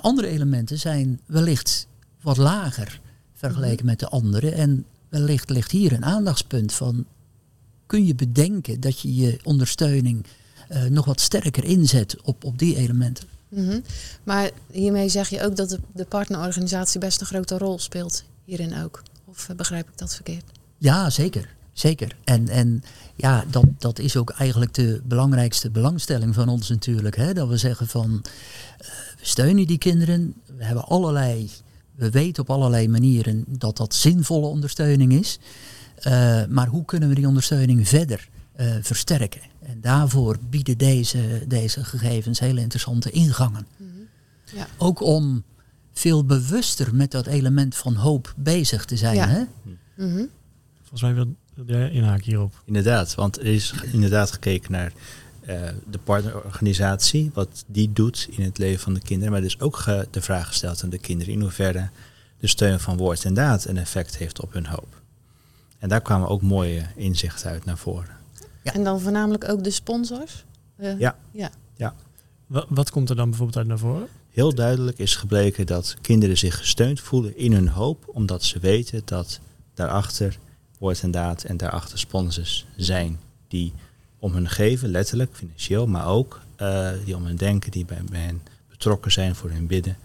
Andere 0.00 0.28
elementen 0.28 0.78
zijn 0.78 1.20
wellicht 1.26 1.86
wat 2.20 2.36
lager 2.36 3.00
vergeleken 3.36 3.86
met 3.86 3.98
de 3.98 4.08
andere. 4.08 4.50
En 4.50 4.84
wellicht 5.08 5.50
ligt 5.50 5.70
hier 5.70 5.92
een 5.92 6.04
aandachtspunt 6.04 6.72
van... 6.72 7.04
kun 7.86 8.06
je 8.06 8.14
bedenken 8.14 8.80
dat 8.80 9.00
je 9.00 9.14
je 9.14 9.38
ondersteuning 9.42 10.26
eh, 10.68 10.84
nog 10.84 11.04
wat 11.04 11.20
sterker 11.20 11.64
inzet 11.64 12.22
op, 12.22 12.44
op 12.44 12.58
die 12.58 12.76
elementen? 12.76 13.28
Mhm. 13.48 13.80
Maar 14.24 14.50
hiermee 14.70 15.08
zeg 15.08 15.28
je 15.28 15.42
ook 15.42 15.56
dat 15.56 15.68
de, 15.68 15.80
de 15.92 16.04
partnerorganisatie 16.04 17.00
best 17.00 17.20
een 17.20 17.26
grote 17.26 17.58
rol 17.58 17.78
speelt 17.78 18.24
hierin 18.44 18.82
ook. 18.82 19.02
Of 19.24 19.48
eh, 19.48 19.56
begrijp 19.56 19.88
ik 19.88 19.98
dat 19.98 20.14
verkeerd? 20.14 20.44
Ja, 20.78 21.10
zeker. 21.10 21.54
Zeker. 21.72 22.16
En, 22.24 22.48
en 22.48 22.82
ja, 23.14 23.44
dat, 23.50 23.64
dat 23.78 23.98
is 23.98 24.16
ook 24.16 24.30
eigenlijk 24.30 24.74
de 24.74 25.00
belangrijkste 25.04 25.70
belangstelling 25.70 26.34
van 26.34 26.48
ons 26.48 26.68
natuurlijk. 26.68 27.16
Hè? 27.16 27.32
Dat 27.32 27.48
we 27.48 27.56
zeggen 27.56 27.88
van, 27.88 28.24
eh, 28.78 28.88
we 29.18 29.26
steunen 29.26 29.66
die 29.66 29.78
kinderen. 29.78 30.34
We 30.56 30.64
hebben 30.64 30.84
allerlei, 30.84 31.50
we 31.96 32.10
weten 32.10 32.42
op 32.42 32.50
allerlei 32.50 32.88
manieren 32.88 33.44
dat 33.48 33.76
dat 33.76 33.94
zinvolle 33.94 34.46
ondersteuning 34.46 35.12
is. 35.12 35.38
Eh, 35.96 36.44
maar 36.48 36.66
hoe 36.66 36.84
kunnen 36.84 37.08
we 37.08 37.14
die 37.14 37.26
ondersteuning 37.26 37.88
verder 37.88 38.28
eh, 38.52 38.66
versterken? 38.80 39.40
En 39.62 39.80
daarvoor 39.80 40.36
bieden 40.50 40.78
deze, 40.78 41.44
deze 41.48 41.84
gegevens 41.84 42.40
hele 42.40 42.60
interessante 42.60 43.10
ingangen. 43.10 43.66
Ja. 44.54 44.66
Ook 44.76 45.00
om 45.00 45.44
veel 45.92 46.24
bewuster 46.24 46.94
met 46.94 47.10
dat 47.10 47.26
element 47.26 47.76
van 47.76 47.94
hoop 47.94 48.34
bezig 48.36 48.84
te 48.84 48.96
zijn. 48.96 49.14
Ja. 49.14 49.28
Hè? 49.28 49.42
Mhm. 49.94 50.24
Volgens 50.80 51.02
mij 51.02 51.14
wil 51.14 51.34
wil 51.56 51.64
jij 51.66 51.90
inhaken 51.90 52.24
hierop. 52.24 52.62
Inderdaad, 52.64 53.14
want 53.14 53.38
er 53.38 53.46
is 53.46 53.74
inderdaad 53.92 54.30
gekeken 54.30 54.72
naar 54.72 54.92
eh, 55.46 55.68
de 55.90 55.98
partnerorganisatie, 55.98 57.30
wat 57.34 57.64
die 57.66 57.92
doet 57.92 58.26
in 58.30 58.44
het 58.44 58.58
leven 58.58 58.80
van 58.80 58.94
de 58.94 59.00
kinderen. 59.00 59.32
Maar 59.32 59.40
er 59.40 59.46
is 59.46 59.60
ook 59.60 59.76
ge- 59.76 60.08
de 60.10 60.20
vraag 60.22 60.46
gesteld 60.46 60.82
aan 60.82 60.90
de 60.90 60.98
kinderen 60.98 61.32
in 61.32 61.40
hoeverre 61.40 61.88
de 62.38 62.46
steun 62.46 62.80
van 62.80 62.96
woord 62.96 63.24
en 63.24 63.34
daad 63.34 63.64
een 63.64 63.76
effect 63.76 64.16
heeft 64.16 64.40
op 64.40 64.52
hun 64.52 64.66
hoop. 64.66 65.00
En 65.78 65.88
daar 65.88 66.00
kwamen 66.00 66.28
ook 66.28 66.42
mooie 66.42 66.86
inzichten 66.96 67.50
uit 67.50 67.64
naar 67.64 67.78
voren. 67.78 68.16
Ja. 68.62 68.72
En 68.74 68.84
dan 68.84 69.00
voornamelijk 69.00 69.48
ook 69.48 69.64
de 69.64 69.70
sponsors? 69.70 70.44
Eh, 70.76 70.98
Ja. 70.98 71.16
ja. 71.76 71.94
Wa- 72.46 72.64
wat 72.68 72.90
komt 72.90 73.10
er 73.10 73.16
dan 73.16 73.28
bijvoorbeeld 73.28 73.58
uit 73.58 73.66
naar 73.66 73.78
voren? 73.78 74.06
Heel 74.30 74.54
duidelijk 74.54 74.98
is 74.98 75.16
gebleken 75.16 75.66
dat 75.66 75.96
kinderen 76.00 76.38
zich 76.38 76.56
gesteund 76.58 77.00
voelen 77.00 77.36
in 77.36 77.52
hun 77.52 77.68
hoop, 77.68 78.04
omdat 78.06 78.44
ze 78.44 78.58
weten 78.58 79.02
dat 79.04 79.40
daarachter 79.74 80.38
woord 80.78 81.00
en 81.02 81.10
daad 81.10 81.42
en 81.42 81.56
daarachter 81.56 81.98
sponsors 81.98 82.66
zijn 82.76 83.18
die 83.48 83.72
om 84.18 84.32
hun 84.32 84.48
geven, 84.48 84.88
letterlijk, 84.88 85.30
financieel, 85.34 85.86
maar 85.86 86.06
ook 86.06 86.40
eh, 86.56 86.90
die 87.04 87.16
om 87.16 87.24
hun 87.24 87.36
denken, 87.36 87.70
die 87.70 87.84
bij, 87.84 88.00
bij 88.10 88.20
hen 88.20 88.42
betrokken 88.68 89.12
zijn 89.12 89.34
voor 89.34 89.50
hun 89.50 89.66
bidden. 89.66 89.96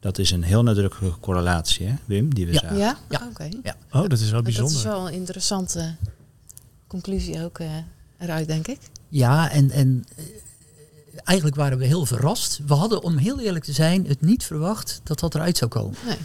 Dat 0.00 0.18
is 0.18 0.30
een 0.30 0.42
heel 0.42 0.62
nadrukkelijke 0.62 1.18
correlatie, 1.20 1.86
hè, 1.86 1.94
Wim, 2.04 2.34
die 2.34 2.46
we 2.46 2.52
Ja. 2.52 2.58
zagen. 2.60 2.76
Ja? 2.78 2.98
Ja. 3.10 3.26
Oké. 3.30 3.48
Oh, 3.92 4.08
dat 4.08 4.12
is 4.12 4.22
wel 4.30 4.30
Dat 4.32 4.42
bijzonder. 4.42 4.76
is 4.76 4.82
wel 4.82 5.06
een 5.08 5.14
interessante 5.14 5.94
conclusie 6.86 7.44
ook 7.44 7.58
eh, 7.58 7.68
eruit, 8.18 8.46
denk 8.48 8.66
ik. 8.66 8.78
Ja, 9.08 9.50
en, 9.50 9.70
en 9.70 10.04
eh, 10.16 10.24
eigenlijk 11.24 11.56
waren 11.56 11.78
we 11.78 11.84
heel 11.84 12.06
verrast. 12.06 12.60
We 12.66 12.74
hadden, 12.74 13.02
om 13.02 13.16
heel 13.16 13.40
eerlijk 13.40 13.64
te 13.64 13.72
zijn, 13.72 14.06
het 14.06 14.20
niet 14.20 14.44
verwacht 14.44 15.00
dat 15.04 15.20
dat 15.20 15.34
eruit 15.34 15.56
zou 15.56 15.70
komen. 15.70 15.96
Nee. 16.06 16.16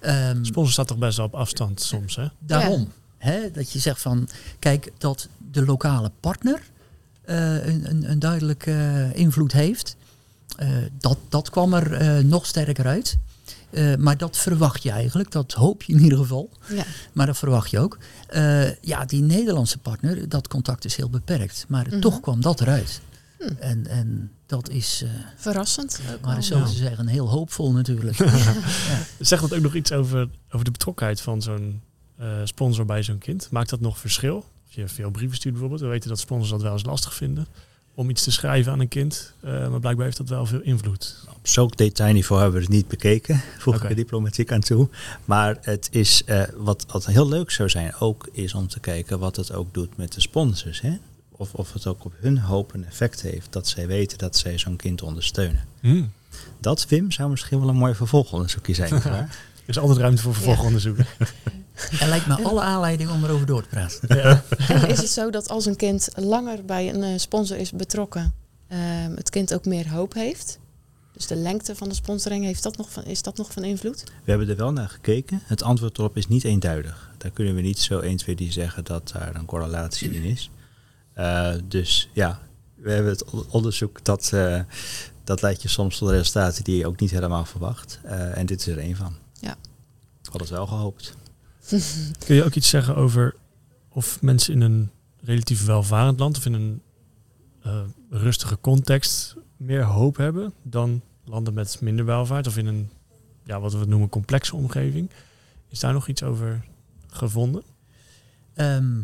Ehm, 0.00 0.44
Sponsor 0.44 0.72
staat 0.72 0.86
toch 0.88 0.98
best 0.98 1.16
wel 1.16 1.26
op 1.26 1.34
afstand 1.34 1.80
soms, 1.80 2.16
hè? 2.16 2.26
daarom. 2.38 2.92
Hè, 3.18 3.50
dat 3.50 3.70
je 3.72 3.78
zegt 3.78 4.00
van, 4.02 4.28
kijk, 4.58 4.92
dat 4.98 5.28
de 5.50 5.64
lokale 5.64 6.10
partner 6.20 6.62
een, 7.34 7.90
een, 7.90 8.10
een 8.10 8.18
duidelijke 8.18 8.70
eh, 8.72 9.14
invloed 9.20 9.52
heeft. 9.52 9.96
eh, 10.56 10.68
dat, 10.98 11.18
dat 11.28 11.50
kwam 11.50 11.74
er 11.74 11.92
eh, 11.92 12.24
nog 12.24 12.46
sterker 12.46 12.86
uit. 12.86 13.18
Eh, 13.70 13.94
maar 13.96 14.16
dat 14.16 14.36
verwacht 14.36 14.82
je 14.82 14.90
eigenlijk, 14.90 15.30
dat 15.30 15.52
hoop 15.52 15.82
je 15.82 15.92
in 15.92 16.00
ieder 16.00 16.18
geval. 16.18 16.50
Ja. 16.68 16.84
Maar 17.12 17.26
dat 17.26 17.36
verwacht 17.38 17.70
je 17.70 17.78
ook. 17.78 17.98
Eh, 18.28 18.74
ja, 18.82 19.04
die 19.04 19.22
Nederlandse 19.22 19.78
partner, 19.78 20.28
dat 20.28 20.48
contact 20.48 20.84
is 20.84 20.96
heel 20.96 21.10
beperkt. 21.10 21.64
Maar 21.68 21.86
Mhm. 21.88 22.00
toch 22.00 22.20
kwam 22.20 22.40
dat 22.40 22.60
eruit. 22.60 23.00
Hm. 23.38 23.44
En, 23.58 23.86
en 23.86 24.30
dat 24.46 24.68
is, 24.68 25.02
eh, 25.04 25.10
Verrassend. 25.36 26.00
Ook 26.14 26.20
maar 26.20 26.32
wel. 26.34 26.42
zo 26.42 26.64
te 26.64 26.72
zeggen, 26.72 27.06
heel 27.06 27.28
hoopvol 27.28 27.72
natuurlijk. 27.72 28.16
Zegt 29.18 29.42
dat 29.42 29.54
ook 29.54 29.60
nog 29.62 29.74
iets 29.74 29.92
over, 29.92 30.28
over 30.50 30.64
de 30.64 30.70
betrokkenheid 30.70 31.20
van 31.20 31.42
zo'n 31.42 31.80
eh, 32.18 32.26
sponsor 32.44 32.84
bij 32.86 33.02
zo'n 33.02 33.18
kind? 33.18 33.48
Maakt 33.50 33.70
dat 33.70 33.80
nog 33.80 33.98
verschil? 33.98 34.44
Je 34.76 34.88
veel 34.88 35.10
brieven 35.10 35.36
stuurt 35.36 35.52
bijvoorbeeld, 35.52 35.82
we 35.82 35.88
weten 35.88 36.08
dat 36.08 36.18
sponsors 36.18 36.50
dat 36.50 36.62
wel 36.62 36.72
eens 36.72 36.84
lastig 36.84 37.14
vinden 37.14 37.46
om 37.94 38.10
iets 38.10 38.22
te 38.22 38.30
schrijven 38.30 38.72
aan 38.72 38.80
een 38.80 38.88
kind. 38.88 39.32
Eh, 39.40 39.50
maar 39.50 39.80
blijkbaar 39.80 40.04
heeft 40.04 40.16
dat 40.16 40.28
wel 40.28 40.46
veel 40.46 40.60
invloed. 40.60 41.24
Op 41.36 41.48
zo'n 41.48 41.72
detailniveau 41.74 42.42
hebben 42.42 42.60
we 42.60 42.66
het 42.66 42.74
niet 42.74 42.88
bekeken. 42.88 43.42
Voeg 43.58 43.74
ik 43.74 43.84
er 43.84 43.94
diplomatiek 43.94 44.52
aan 44.52 44.60
toe. 44.60 44.88
Maar 45.24 45.56
het 45.60 45.88
is, 45.90 46.24
eh, 46.24 46.42
wat, 46.56 46.86
wat 46.88 47.06
heel 47.06 47.28
leuk 47.28 47.50
zou 47.50 47.68
zijn 47.68 47.94
ook, 47.98 48.28
is 48.32 48.54
om 48.54 48.68
te 48.68 48.80
kijken 48.80 49.18
wat 49.18 49.36
het 49.36 49.52
ook 49.52 49.74
doet 49.74 49.96
met 49.96 50.12
de 50.12 50.20
sponsors. 50.20 50.80
Hè? 50.80 50.98
Of, 51.30 51.54
of 51.54 51.72
het 51.72 51.86
ook 51.86 52.04
op 52.04 52.12
hun 52.20 52.38
hoop 52.38 52.74
een 52.74 52.86
effect 52.86 53.22
heeft 53.22 53.52
dat 53.52 53.68
zij 53.68 53.86
weten 53.86 54.18
dat 54.18 54.36
zij 54.36 54.58
zo'n 54.58 54.76
kind 54.76 55.02
ondersteunen. 55.02 55.64
Hmm. 55.80 56.12
Dat, 56.58 56.86
Wim, 56.88 57.10
zou 57.10 57.30
misschien 57.30 57.60
wel 57.60 57.68
een 57.68 57.76
mooi 57.76 57.94
vervolgonderzoekje 57.94 58.74
zijn. 58.74 59.02
Er 59.66 59.72
is 59.72 59.78
altijd 59.78 59.98
ruimte 59.98 60.22
voor 60.22 60.34
vervolgonderzoeken. 60.34 61.06
Er 62.00 62.08
lijkt 62.08 62.26
me 62.26 62.42
alle 62.42 62.60
aanleiding 62.60 63.10
om 63.10 63.24
erover 63.24 63.46
door 63.46 63.62
te 63.62 63.68
praten. 63.68 64.16
Ja. 64.16 64.42
En 64.82 64.88
is 64.88 64.98
het 64.98 65.08
zo 65.10 65.30
dat 65.30 65.48
als 65.48 65.66
een 65.66 65.76
kind 65.76 66.08
langer 66.14 66.64
bij 66.64 66.94
een 66.94 67.02
eh, 67.02 67.18
sponsor 67.18 67.56
is 67.56 67.70
betrokken, 67.72 68.34
ehm, 68.68 69.10
het 69.14 69.30
kind 69.30 69.54
ook 69.54 69.64
meer 69.64 69.90
hoop 69.90 70.14
heeft? 70.14 70.58
Dus 71.12 71.26
de 71.26 71.36
lengte 71.36 71.76
van 71.76 71.88
de 71.88 71.94
sponsoring, 71.94 72.44
heeft 72.44 72.62
dat 72.62 72.76
nog 72.76 72.90
van, 72.92 73.04
is 73.04 73.22
dat 73.22 73.36
nog 73.36 73.52
van 73.52 73.64
invloed? 73.64 74.02
We 74.24 74.30
hebben 74.30 74.48
er 74.48 74.56
wel 74.56 74.72
naar 74.72 74.88
gekeken. 74.88 75.40
Het 75.44 75.62
antwoord 75.62 75.98
erop 75.98 76.16
is 76.16 76.28
niet 76.28 76.44
eenduidig. 76.44 77.10
Daar 77.18 77.30
kunnen 77.30 77.54
we 77.54 77.60
niet 77.60 77.78
zo 77.78 77.98
1, 78.00 78.16
2, 78.16 78.34
3 78.36 78.52
zeggen 78.52 78.84
dat 78.84 79.10
daar 79.12 79.34
een 79.34 79.44
correlatie 79.44 80.10
in 80.14 80.22
is. 80.22 80.50
Eh, 81.12 81.54
dus 81.64 82.08
ja, 82.12 82.40
we 82.74 82.90
hebben 82.92 83.12
het 83.12 83.24
on- 83.24 83.46
onderzoek 83.50 84.04
dat, 84.04 84.30
eh, 84.32 84.60
dat 85.24 85.42
leidt 85.42 85.62
je 85.62 85.68
soms 85.68 85.98
tot 85.98 86.10
resultaten 86.10 86.64
die 86.64 86.76
je 86.76 86.86
ook 86.86 87.00
niet 87.00 87.10
helemaal 87.10 87.44
verwacht. 87.44 87.98
Eh, 88.02 88.36
en 88.38 88.46
dit 88.46 88.60
is 88.60 88.66
er 88.66 88.78
één 88.78 88.96
van. 88.96 89.14
Ja. 89.40 89.56
Ik 90.22 90.30
had 90.32 90.40
het 90.40 90.50
wel 90.50 90.66
gehoopt. 90.66 91.14
Kun 92.26 92.34
je 92.34 92.44
ook 92.44 92.54
iets 92.54 92.68
zeggen 92.68 92.96
over 92.96 93.34
of 93.88 94.22
mensen 94.22 94.54
in 94.54 94.60
een 94.60 94.90
relatief 95.20 95.64
welvarend 95.64 96.18
land 96.18 96.36
of 96.36 96.46
in 96.46 96.52
een 96.52 96.82
eh, 97.62 97.80
rustige 98.10 98.58
context 98.60 99.36
meer 99.56 99.82
hoop 99.82 100.16
hebben 100.16 100.52
dan 100.62 101.02
landen 101.24 101.54
met 101.54 101.80
minder 101.80 102.04
welvaart 102.04 102.46
of 102.46 102.56
in 102.56 102.66
een, 102.66 102.90
ja, 103.44 103.60
wat 103.60 103.72
we 103.72 103.84
noemen, 103.84 104.08
complexe 104.08 104.56
omgeving? 104.56 105.10
Is 105.68 105.80
daar 105.80 105.92
nog 105.92 106.08
iets 106.08 106.22
over 106.22 106.64
gevonden? 107.06 107.62
Ehm, 108.54 109.00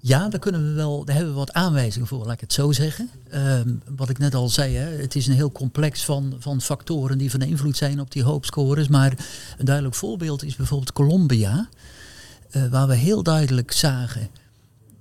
ja, 0.00 0.28
daar, 0.28 0.40
kunnen 0.40 0.68
we 0.68 0.72
wel, 0.72 1.04
daar 1.04 1.14
hebben 1.14 1.32
we 1.32 1.38
wat 1.38 1.52
aanwijzingen 1.52 2.08
voor, 2.08 2.24
laat 2.24 2.34
ik 2.34 2.40
het 2.40 2.52
zo 2.52 2.72
zeggen. 2.72 3.10
Ehm, 3.30 3.74
wat 3.96 4.08
ik 4.08 4.18
net 4.18 4.34
al 4.34 4.48
zei, 4.48 4.74
hè, 4.74 4.96
het 4.96 5.14
is 5.14 5.26
een 5.26 5.34
heel 5.34 5.52
complex 5.52 6.04
van, 6.04 6.36
van 6.38 6.60
factoren 6.60 7.18
die 7.18 7.30
van 7.30 7.42
invloed 7.42 7.76
zijn 7.76 8.00
op 8.00 8.10
die 8.10 8.22
hoopscores. 8.22 8.88
Maar 8.88 9.26
een 9.58 9.64
duidelijk 9.64 9.94
voorbeeld 9.94 10.44
is 10.44 10.56
bijvoorbeeld 10.56 10.92
Colombia, 10.92 11.68
eh, 12.50 12.66
waar 12.66 12.88
we 12.88 12.94
heel 12.94 13.22
duidelijk 13.22 13.72
zagen 13.72 14.28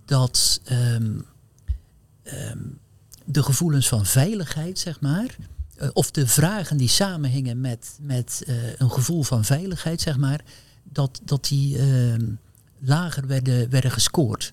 dat 0.05 0.61
ehm, 0.63 1.19
ehm, 2.23 2.59
de 3.25 3.43
gevoelens 3.43 3.87
van 3.87 4.05
veiligheid, 4.05 4.79
zeg 4.79 4.99
maar, 4.99 5.35
eh, 5.75 5.89
of 5.93 6.11
de 6.11 6.27
vragen 6.27 6.77
die 6.77 6.89
samenhingen 6.89 7.61
met, 7.61 7.97
met 8.01 8.43
eh, 8.47 8.55
een 8.77 8.91
gevoel 8.91 9.23
van 9.23 9.45
veiligheid, 9.45 10.01
zeg 10.01 10.17
maar, 10.17 10.41
dat, 10.83 11.19
dat 11.23 11.47
die 11.47 11.77
lager 12.79 13.27
werden, 13.27 13.69
werden 13.69 13.91
gescoord. 13.91 14.51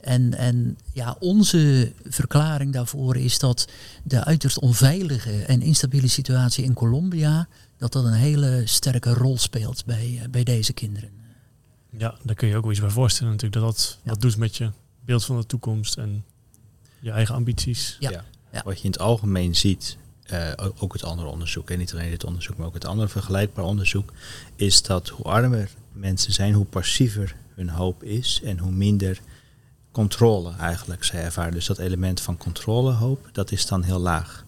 En, 0.00 0.34
en 0.34 0.78
ja, 0.92 1.16
onze 1.18 1.92
verklaring 2.04 2.72
daarvoor 2.72 3.16
is 3.16 3.38
dat 3.38 3.68
de 4.04 4.24
uiterst 4.24 4.58
onveilige 4.58 5.42
en 5.42 5.62
instabiele 5.62 6.08
situatie 6.08 6.64
in 6.64 6.74
Colombia, 6.74 7.48
dat 7.76 7.92
dat 7.92 8.04
een 8.04 8.12
hele 8.12 8.62
sterke 8.64 9.12
rol 9.12 9.38
speelt 9.38 9.84
bij, 9.84 10.18
eh, 10.22 10.28
bij 10.28 10.42
deze 10.44 10.72
kinderen. 10.72 11.10
Ja, 11.90 12.14
daar 12.22 12.34
kun 12.34 12.48
je 12.48 12.56
ook 12.56 12.62
wel 12.62 12.70
iets 12.72 12.80
bij 12.80 12.90
voorstellen 12.90 13.32
natuurlijk. 13.32 13.62
Dat 13.62 13.74
dat 13.74 13.98
Ja. 14.02 14.10
wat 14.10 14.20
doet 14.20 14.36
met 14.36 14.56
je 14.56 14.70
beeld 15.04 15.24
van 15.24 15.36
de 15.40 15.46
toekomst 15.46 15.96
en 15.96 16.24
je 17.00 17.10
eigen 17.10 17.34
ambities. 17.34 17.96
Ja. 18.00 18.10
Ja. 18.10 18.24
Ja. 18.52 18.62
Wat 18.64 18.78
je 18.78 18.84
in 18.84 18.90
het 18.90 19.00
algemeen 19.00 19.56
ziet, 19.56 19.96
eh, 20.22 20.52
ook 20.78 20.92
het 20.92 21.04
andere 21.04 21.28
onderzoek, 21.28 21.70
en 21.70 21.78
niet 21.78 21.92
alleen 21.92 22.10
dit 22.10 22.24
onderzoek, 22.24 22.56
maar 22.56 22.66
ook 22.66 22.74
het 22.74 22.84
andere 22.84 23.08
vergelijkbaar 23.08 23.64
onderzoek, 23.64 24.12
is 24.56 24.82
dat 24.82 25.08
hoe 25.08 25.24
armer 25.24 25.70
mensen 25.92 26.32
zijn, 26.32 26.52
hoe 26.52 26.64
passiever 26.64 27.36
hun 27.54 27.68
hoop 27.68 28.02
is 28.02 28.40
en 28.44 28.58
hoe 28.58 28.72
minder 28.72 29.20
controle 29.98 30.52
eigenlijk 30.58 31.04
zij 31.04 31.24
ervaren. 31.24 31.52
Dus 31.52 31.66
dat 31.66 31.78
element 31.78 32.20
van 32.20 32.36
controlehoop, 32.36 33.28
dat 33.32 33.52
is 33.52 33.66
dan 33.66 33.82
heel 33.82 33.98
laag. 33.98 34.44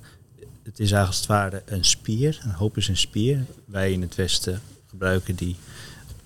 Het 0.62 0.80
is 0.80 0.92
eigenlijk 0.92 1.06
als 1.06 1.16
het 1.16 1.26
ware 1.26 1.62
een 1.66 1.84
spier, 1.84 2.40
een 2.44 2.50
hoop 2.50 2.76
is 2.76 2.88
een 2.88 2.96
spier. 2.96 3.44
Wij 3.64 3.92
in 3.92 4.00
het 4.00 4.14
Westen 4.14 4.60
gebruiken 4.86 5.34
die, 5.34 5.56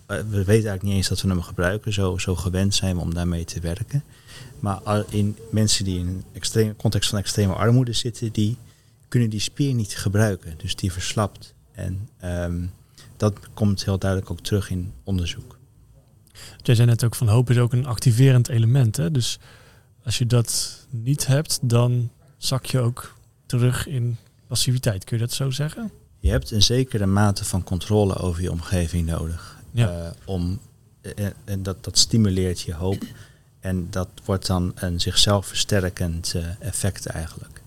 eh, 0.07 0.17
we 0.17 0.25
weten 0.25 0.49
eigenlijk 0.49 0.83
niet 0.83 0.95
eens 0.95 1.09
dat 1.09 1.21
we 1.21 1.29
hem 1.29 1.43
gebruiken, 1.43 1.93
zo, 1.93 2.19
zo 2.19 2.35
gewend 2.35 2.75
zijn 2.75 2.97
we 2.97 3.03
om 3.03 3.15
daarmee 3.15 3.45
te 3.45 3.61
werken. 3.61 4.05
Maar 4.61 5.05
in 5.09 5.37
mensen 5.51 5.85
die 5.85 5.99
in 5.99 6.07
een 6.07 6.25
extreme, 6.33 6.77
context 6.77 7.11
van 7.11 7.19
extreme 7.19 7.53
armoede 7.53 7.93
zitten, 7.93 8.33
die 8.33 8.57
kunnen 9.09 9.31
die 9.31 9.41
spier 9.41 9.75
niet 9.75 9.97
gebruiken. 9.97 10.55
Dus 10.59 10.77
die 10.77 10.93
verslapt. 10.93 11.55
En 11.73 12.09
ehm, 12.21 12.67
dat 13.17 13.39
komt 13.55 13.85
heel 13.85 13.99
duidelijk 13.99 14.31
ook 14.31 14.41
terug 14.41 14.71
in 14.71 14.93
onderzoek. 15.05 15.59
Jij 16.57 16.75
zei 16.75 16.87
net 16.89 17.05
ook 17.05 17.15
van 17.15 17.29
hoop 17.29 17.51
is 17.51 17.59
ook 17.59 17.73
een 17.73 17.87
activerend 17.87 18.49
element. 18.49 18.97
Hè? 18.97 19.11
Dus 19.11 19.39
als 20.05 20.19
je 20.19 20.27
dat 20.27 20.81
niet 20.91 21.27
hebt, 21.27 21.59
dan 21.63 22.11
zak 22.37 22.67
je 22.67 22.81
ook 22.81 23.15
terug 23.47 23.87
in 23.87 24.17
passiviteit. 24.47 25.05
Kun 25.05 25.17
je 25.17 25.23
dat 25.23 25.33
zo 25.33 25.51
zeggen? 25.51 25.91
Je 26.19 26.31
hebt 26.31 26.51
een 26.51 26.63
zekere 26.63 27.07
mate 27.07 27.45
van 27.45 27.65
controle 27.65 28.17
over 28.17 28.43
je 28.43 28.51
omgeving 28.51 29.07
nodig. 29.07 29.59
Ja. 29.71 29.89
Eh, 29.89 30.11
om, 30.25 30.61
eh, 31.01 31.27
en 31.45 31.63
dat, 31.63 31.85
dat 31.85 31.99
stimuleert 31.99 32.61
je 32.61 32.75
hoop. 32.75 33.03
En 33.65 33.87
dat 33.91 34.09
wordt 34.25 34.47
dan 34.47 34.73
een 34.75 35.01
zichzelf 35.01 35.47
versterkend 35.47 36.35
eh, 36.35 36.43
effect 36.61 37.07
eigenlijk. 37.07 37.63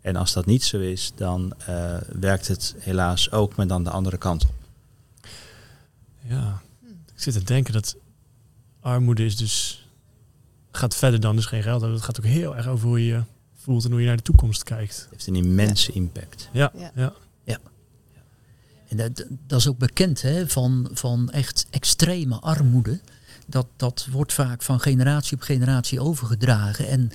En 0.00 0.16
als 0.16 0.32
dat 0.32 0.46
niet 0.46 0.64
zo 0.64 0.78
is, 0.78 1.12
dan 1.14 1.52
eh, 1.66 1.96
werkt 2.20 2.48
het 2.48 2.74
helaas 2.78 3.30
ook, 3.30 3.56
maar 3.56 3.66
dan 3.66 3.84
de 3.84 3.90
andere 3.90 4.18
kant 4.18 4.44
op. 4.44 4.54
Ja. 6.20 6.60
Ik 7.14 7.22
zit 7.22 7.34
te 7.34 7.42
denken 7.42 7.72
dat 7.72 7.96
armoede 8.80 9.24
is 9.24 9.36
dus 9.36 9.86
gaat 10.72 10.96
verder 10.96 11.20
dan 11.20 11.36
dus 11.36 11.46
geen 11.46 11.62
geld 11.62 11.80
hebben. 11.80 11.98
Het 11.98 12.06
gaat 12.06 12.18
ook 12.18 12.26
heel 12.26 12.56
erg 12.56 12.66
over 12.66 12.88
hoe 12.88 13.06
je 13.06 13.12
je 13.12 13.22
voelt 13.54 13.84
en 13.84 13.90
hoe 13.90 14.00
je 14.00 14.06
naar 14.06 14.16
de 14.16 14.22
toekomst 14.22 14.62
kijkt. 14.62 14.96
Het 14.96 15.08
heeft 15.10 15.26
een 15.26 15.36
immense 15.36 15.92
impact. 15.92 16.48
Ja, 16.52 16.72
Ja. 16.74 16.92
ja. 16.94 17.12
En 18.88 18.96
dat, 18.96 19.24
dat 19.46 19.58
is 19.58 19.68
ook 19.68 19.78
bekend 19.78 20.22
hè, 20.22 20.48
van, 20.48 20.88
van 20.92 21.30
echt 21.30 21.66
extreme 21.70 22.40
armoede. 22.40 23.00
Dat, 23.46 23.66
dat 23.76 24.08
wordt 24.10 24.32
vaak 24.32 24.62
van 24.62 24.80
generatie 24.80 25.36
op 25.36 25.42
generatie 25.42 26.00
overgedragen. 26.00 26.88
En 26.88 27.10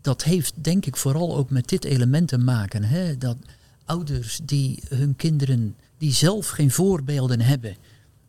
dat 0.00 0.24
heeft 0.24 0.52
denk 0.56 0.86
ik 0.86 0.96
vooral 0.96 1.36
ook 1.36 1.50
met 1.50 1.68
dit 1.68 1.84
element 1.84 2.28
te 2.28 2.38
maken. 2.38 2.84
Hè, 2.84 3.18
dat 3.18 3.36
ouders 3.84 4.40
die 4.42 4.82
hun 4.88 5.16
kinderen, 5.16 5.76
die 5.98 6.12
zelf 6.12 6.48
geen 6.48 6.70
voorbeelden 6.70 7.40
hebben 7.40 7.76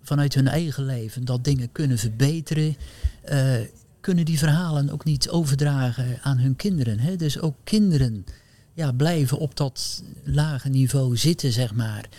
vanuit 0.05 0.33
hun 0.33 0.47
eigen 0.47 0.85
leven, 0.85 1.25
dat 1.25 1.43
dingen 1.43 1.71
kunnen 1.71 1.97
verbeteren, 1.97 2.75
eh, 3.23 3.53
kunnen 3.99 4.25
die 4.25 4.37
verhalen 4.37 4.89
ook 4.89 5.03
niet 5.03 5.29
overdragen 5.29 6.19
aan 6.21 6.37
hun 6.37 6.55
kinderen. 6.55 6.99
Hè. 6.99 7.15
Dus 7.15 7.39
ook 7.39 7.55
kinderen 7.63 8.25
ja, 8.73 8.91
blijven 8.91 9.37
op 9.37 9.57
dat 9.57 10.03
lage 10.23 10.69
niveau 10.69 11.17
zitten, 11.17 11.51
zeg 11.51 11.73
maar. 11.73 12.09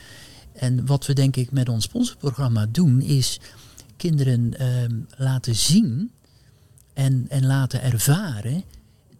En 0.52 0.86
wat 0.86 1.06
we 1.06 1.12
denk 1.12 1.36
ik 1.36 1.50
met 1.50 1.68
ons 1.68 1.84
sponsorprogramma 1.84 2.66
doen, 2.70 3.00
is 3.00 3.40
kinderen 3.96 4.58
ehm, 4.58 4.94
laten 5.16 5.54
zien 5.54 6.10
en, 6.92 7.26
en 7.28 7.46
laten 7.46 7.82
ervaren 7.82 8.64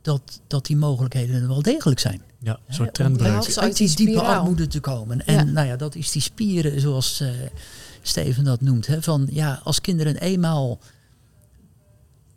dat, 0.06 0.40
dat 0.46 0.66
die 0.66 0.76
mogelijkheden 0.76 1.42
er 1.42 1.48
wel 1.48 1.62
degelijk 1.62 2.00
zijn. 2.00 2.22
Ja, 2.38 2.58
een 2.66 2.74
soort 2.74 2.88
om 2.88 2.94
trendbreuk. 2.94 3.42
Ja, 3.42 3.60
uit, 3.60 3.76
die 3.76 3.96
die 3.96 4.06
diepe 4.06 4.22
armoede 4.22 4.66
te 4.66 4.80
komen. 4.80 5.26
En 5.26 5.34
Ja. 5.34 5.42
nou 5.52 5.66
ja, 5.66 5.76
dat 5.76 5.94
is 5.94 6.10
die 6.10 6.22
spieren 6.22 6.80
zoals 6.80 7.20
eh, 7.20 7.28
Steven 8.02 8.44
dat 8.44 8.60
noemt. 8.60 8.86
Hè, 8.86 9.02
van 9.02 9.28
ja, 9.30 9.60
als 9.64 9.80
kinderen 9.80 10.16
eenmaal 10.16 10.78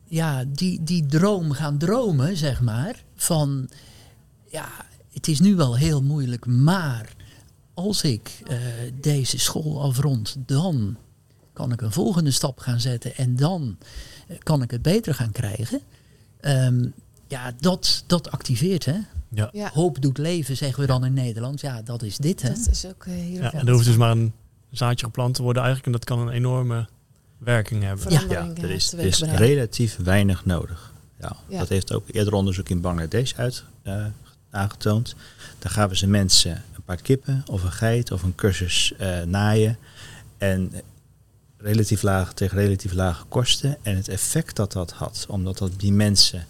ja, 0.06 0.44
die, 0.48 0.84
die 0.84 1.06
droom 1.06 1.52
gaan 1.52 1.78
dromen, 1.78 2.38
zeg 2.38 2.62
maar. 2.62 3.04
Van 3.16 3.70
ja, 4.48 4.70
het 5.14 5.28
is 5.28 5.40
nu 5.40 5.56
wel 5.56 5.78
heel 5.78 6.02
moeilijk, 6.04 6.46
maar 6.46 7.16
als 7.74 8.04
ik 8.04 8.42
eh, 8.48 8.58
deze 9.02 9.40
school 9.40 9.82
afrond, 9.82 10.36
dan 10.46 10.98
kan 11.54 11.72
ik 11.72 11.82
een 11.82 11.92
volgende 11.92 12.32
stap 12.32 12.60
gaan 12.60 12.80
zetten 12.80 13.16
en 13.16 13.36
dan 13.36 13.78
eh, 14.28 14.38
kan 14.40 14.62
ik 14.62 14.72
het 14.72 14.82
beter 14.82 15.14
gaan 15.14 15.32
krijgen. 15.32 15.82
Ehm, 16.40 16.86
ja, 17.30 17.52
dat, 17.60 18.04
dat 18.08 18.32
activeert, 18.32 18.86
hè? 18.86 18.98
Ja. 19.32 19.50
Ja, 19.52 19.70
Hoop 19.74 20.02
doet 20.02 20.18
leven, 20.18 20.58
zeggen 20.58 20.80
we 20.82 20.88
dan 20.88 21.06
in 21.06 21.14
Nederland. 21.14 21.62
Ja, 21.62 21.82
dat 21.82 22.04
is 22.04 22.18
dit, 22.18 22.42
hè? 22.42 22.50
dat 22.50 22.68
is 22.72 22.86
ook 22.86 23.06
eh, 23.06 23.14
heel 23.14 23.42
Ja, 23.42 23.50
veel. 23.50 23.60
en 23.60 23.68
er 23.68 23.74
hoeft 23.74 23.86
dus 23.86 23.96
maar 23.98 24.12
een 24.12 24.34
zaadje 24.72 25.06
geplant 25.06 25.36
te 25.36 25.42
worden 25.42 25.64
eigenlijk. 25.64 25.94
En 25.96 26.00
dat 26.02 26.10
kan 26.18 26.28
een 26.28 26.34
enorme 26.34 26.88
werking 27.38 27.84
hebben. 27.84 28.12
Ja. 28.12 28.22
Ja, 28.30 28.50
er 28.58 28.64
eh, 28.64 28.70
is, 28.70 28.94
er 28.94 29.00
is 29.00 29.22
relatief 29.22 29.98
weinig 30.04 30.46
nodig. 30.46 30.94
Ja, 31.20 31.36
Ja. 31.50 31.60
Dat 31.60 31.70
heeft 31.70 31.94
ook 31.94 32.04
eerder 32.12 32.34
onderzoek 32.34 32.70
in 32.70 32.82
Bangladesh 32.82 33.34
uit, 33.34 33.64
eh, 33.82 34.06
aangetoond. 34.52 35.16
Daar 35.60 35.72
gaven 35.72 35.98
ze 35.98 36.08
mensen 36.08 36.52
een 36.76 36.82
paar 36.86 37.02
kippen 37.02 37.44
of 37.46 37.64
een 37.64 37.72
geit 37.72 38.12
of 38.12 38.24
een 38.24 38.36
cursus 38.36 38.94
eh, 38.98 39.22
naaien. 39.22 39.78
En 40.38 40.72
relatief 41.58 42.02
laag, 42.02 42.34
tegen 42.34 42.58
relatief 42.58 42.94
lage 42.94 43.26
kosten. 43.26 43.78
En 43.82 43.96
het 43.96 44.08
effect 44.08 44.56
dat 44.56 44.72
dat 44.72 44.92
had, 44.92 45.26
omdat 45.30 45.58
dat 45.58 45.72
die 45.80 45.92
mensen 45.92 46.46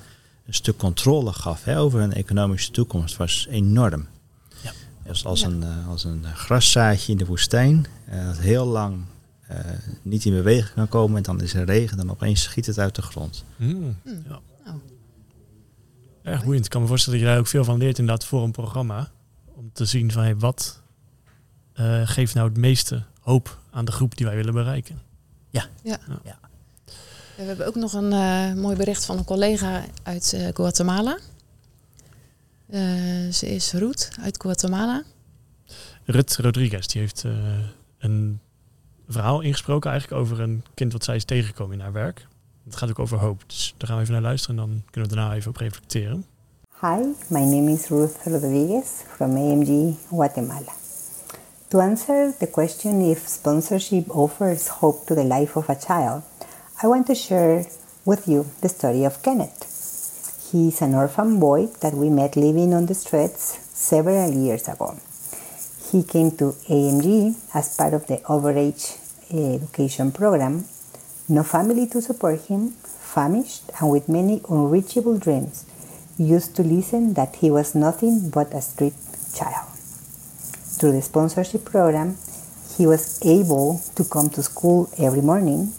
een 0.49 0.55
stuk 0.55 0.77
controle 0.77 1.33
gaf 1.33 1.63
hè, 1.63 1.79
over 1.79 1.99
hun 1.99 2.13
economische 2.13 2.71
toekomst, 2.71 3.17
was 3.17 3.47
enorm. 3.49 4.07
Ja. 4.61 4.71
Dus 5.03 5.25
als, 5.25 5.41
Ja. 5.41 5.47
een, 5.47 5.63
eh, 5.63 5.87
als 5.87 6.03
een 6.03 6.25
graszaadje 6.25 7.11
in 7.11 7.17
de 7.17 7.25
woestijn, 7.25 7.85
eh, 8.05 8.25
dat 8.25 8.37
heel 8.37 8.65
lang 8.65 8.97
eh, 9.47 9.59
niet 10.01 10.25
in 10.25 10.33
beweging 10.33 10.73
kan 10.75 10.87
komen 10.87 11.17
en 11.17 11.23
dan 11.23 11.41
is 11.41 11.53
er 11.53 11.65
regen, 11.65 11.97
dan 11.97 12.09
opeens 12.11 12.43
schiet 12.43 12.65
het 12.65 12.79
uit 12.79 12.95
de 12.95 13.01
grond. 13.01 13.43
Hmm. 13.55 13.97
ja. 14.03 14.39
Oh. 14.67 14.73
Erg 16.23 16.43
boeiend. 16.43 16.65
Ik 16.65 16.71
kan 16.71 16.81
me 16.81 16.87
voorstellen 16.87 17.19
dat 17.19 17.27
je 17.27 17.33
daar 17.33 17.43
ook 17.43 17.49
veel 17.49 17.63
van 17.63 17.77
leert 17.77 17.99
inderdaad 17.99 18.25
voor 18.25 18.43
een 18.43 18.51
programma. 18.51 19.11
Om 19.45 19.69
te 19.73 19.85
zien 19.85 20.11
van 20.11 20.23
hey, 20.23 20.37
wat 20.37 20.81
eh, 21.73 22.01
geeft 22.03 22.33
nou 22.33 22.47
het 22.49 22.57
meeste 22.57 23.03
hoop 23.19 23.59
aan 23.71 23.85
de 23.85 23.91
groep 23.91 24.17
die 24.17 24.25
wij 24.25 24.35
willen 24.35 24.53
bereiken. 24.53 25.01
Ja, 25.49 25.65
we 27.39 27.45
hebben 27.45 27.67
ook 27.67 27.75
nog 27.75 27.93
een 27.93 28.13
eh, 28.13 28.53
mooi 28.53 28.75
bericht 28.75 29.05
van 29.05 29.17
een 29.17 29.25
collega 29.25 29.83
uit 30.03 30.33
eh, 30.33 30.47
Guatemala. 30.53 31.17
Eh, 32.69 32.81
ze 33.31 33.49
is 33.49 33.73
Roet 33.73 34.09
uit 34.21 34.41
Guatemala. 34.41 35.03
Rut 36.05 36.35
Rodriguez 36.35 36.87
die 36.87 37.01
heeft 37.01 37.23
een 37.99 38.39
verhaal 39.07 39.41
ingesproken 39.41 39.91
eigenlijk 39.91 40.21
over 40.21 40.39
een 40.39 40.63
kind 40.73 40.93
wat 40.93 41.03
zij 41.03 41.15
is 41.15 41.25
tegengekomen 41.25 41.73
in 41.73 41.81
haar 41.81 41.91
werk. 41.91 42.27
Het 42.63 42.75
gaat 42.75 42.89
ook 42.89 42.99
over 42.99 43.17
hoop. 43.17 43.43
Dus 43.47 43.73
daar 43.77 43.87
gaan 43.87 43.97
we 43.97 44.01
even 44.01 44.13
naar 44.13 44.23
luisteren 44.23 44.59
en 44.59 44.65
dan 44.65 44.83
kunnen 44.91 45.09
we 45.09 45.15
daarna 45.15 45.35
even 45.35 45.49
op 45.49 45.57
reflecteren. 45.57 46.25
Hi, 46.81 46.97
my 47.27 47.39
name 47.39 47.71
is 47.71 47.87
Ruth 47.87 48.15
Rodriguez 48.23 48.87
from 49.15 49.35
AMG 49.35 49.95
Guatemala. 50.07 50.73
To 51.67 51.79
answer 51.79 52.33
the 52.39 52.47
question 52.47 53.01
if 53.01 53.27
sponsorship 53.27 54.15
offers 54.15 54.67
hope 54.67 55.05
to 55.05 55.15
the 55.15 55.23
life 55.23 55.57
of 55.57 55.69
a 55.69 55.75
child, 55.75 56.23
I 56.81 56.87
want 56.87 57.07
to 57.07 57.15
share 57.15 57.65
with 58.05 58.29
you 58.29 58.45
the 58.61 58.69
story 58.69 59.03
of 59.03 59.21
Kenneth. 59.21 59.67
He's 60.49 60.81
an 60.81 60.95
orphan 60.95 61.37
boy 61.37 61.65
that 61.81 61.93
we 61.93 62.09
met 62.09 62.37
living 62.37 62.73
on 62.73 62.85
the 62.85 62.93
streets 62.93 63.59
several 63.73 64.31
years 64.31 64.69
ago. 64.69 64.97
He 65.91 66.03
came 66.03 66.31
to 66.37 66.55
AMG 66.71 67.35
as 67.53 67.75
part 67.75 67.93
of 67.93 68.07
the 68.07 68.19
overage 68.19 68.95
eh, 69.29 69.55
education 69.55 70.13
program. 70.13 70.63
No 71.27 71.43
family 71.43 71.85
to 71.87 72.01
support 72.01 72.39
him, 72.45 72.69
famished 72.69 73.69
and 73.81 73.91
with 73.91 74.07
many 74.07 74.39
unreachable 74.47 75.17
dreams, 75.17 75.65
used 76.17 76.55
to 76.55 76.63
listen 76.63 77.13
that 77.15 77.35
he 77.35 77.51
was 77.51 77.75
nothing 77.75 78.29
but 78.29 78.53
a 78.53 78.61
street 78.61 78.95
child. 79.35 79.67
Through 80.79 80.93
the 80.93 81.01
sponsorship 81.01 81.65
program, 81.65 82.15
he 82.77 82.87
was 82.87 83.19
able 83.25 83.81
to 83.95 84.05
come 84.05 84.29
to 84.29 84.41
school 84.41 84.89
every 84.97 85.21
morning, 85.21 85.73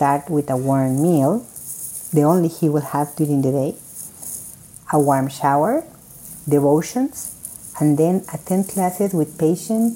start 0.00 0.30
with 0.30 0.48
a 0.48 0.56
warm 0.56 1.02
meal, 1.02 1.44
the 2.14 2.22
only 2.22 2.48
he 2.48 2.70
will 2.70 2.88
have 2.96 3.14
during 3.16 3.42
the 3.42 3.52
day, 3.52 3.76
a 4.94 4.98
warm 4.98 5.28
shower, 5.28 5.84
devotions, 6.48 7.36
and 7.78 7.98
then 7.98 8.24
attend 8.32 8.66
classes 8.66 9.12
with 9.12 9.38
patient 9.38 9.92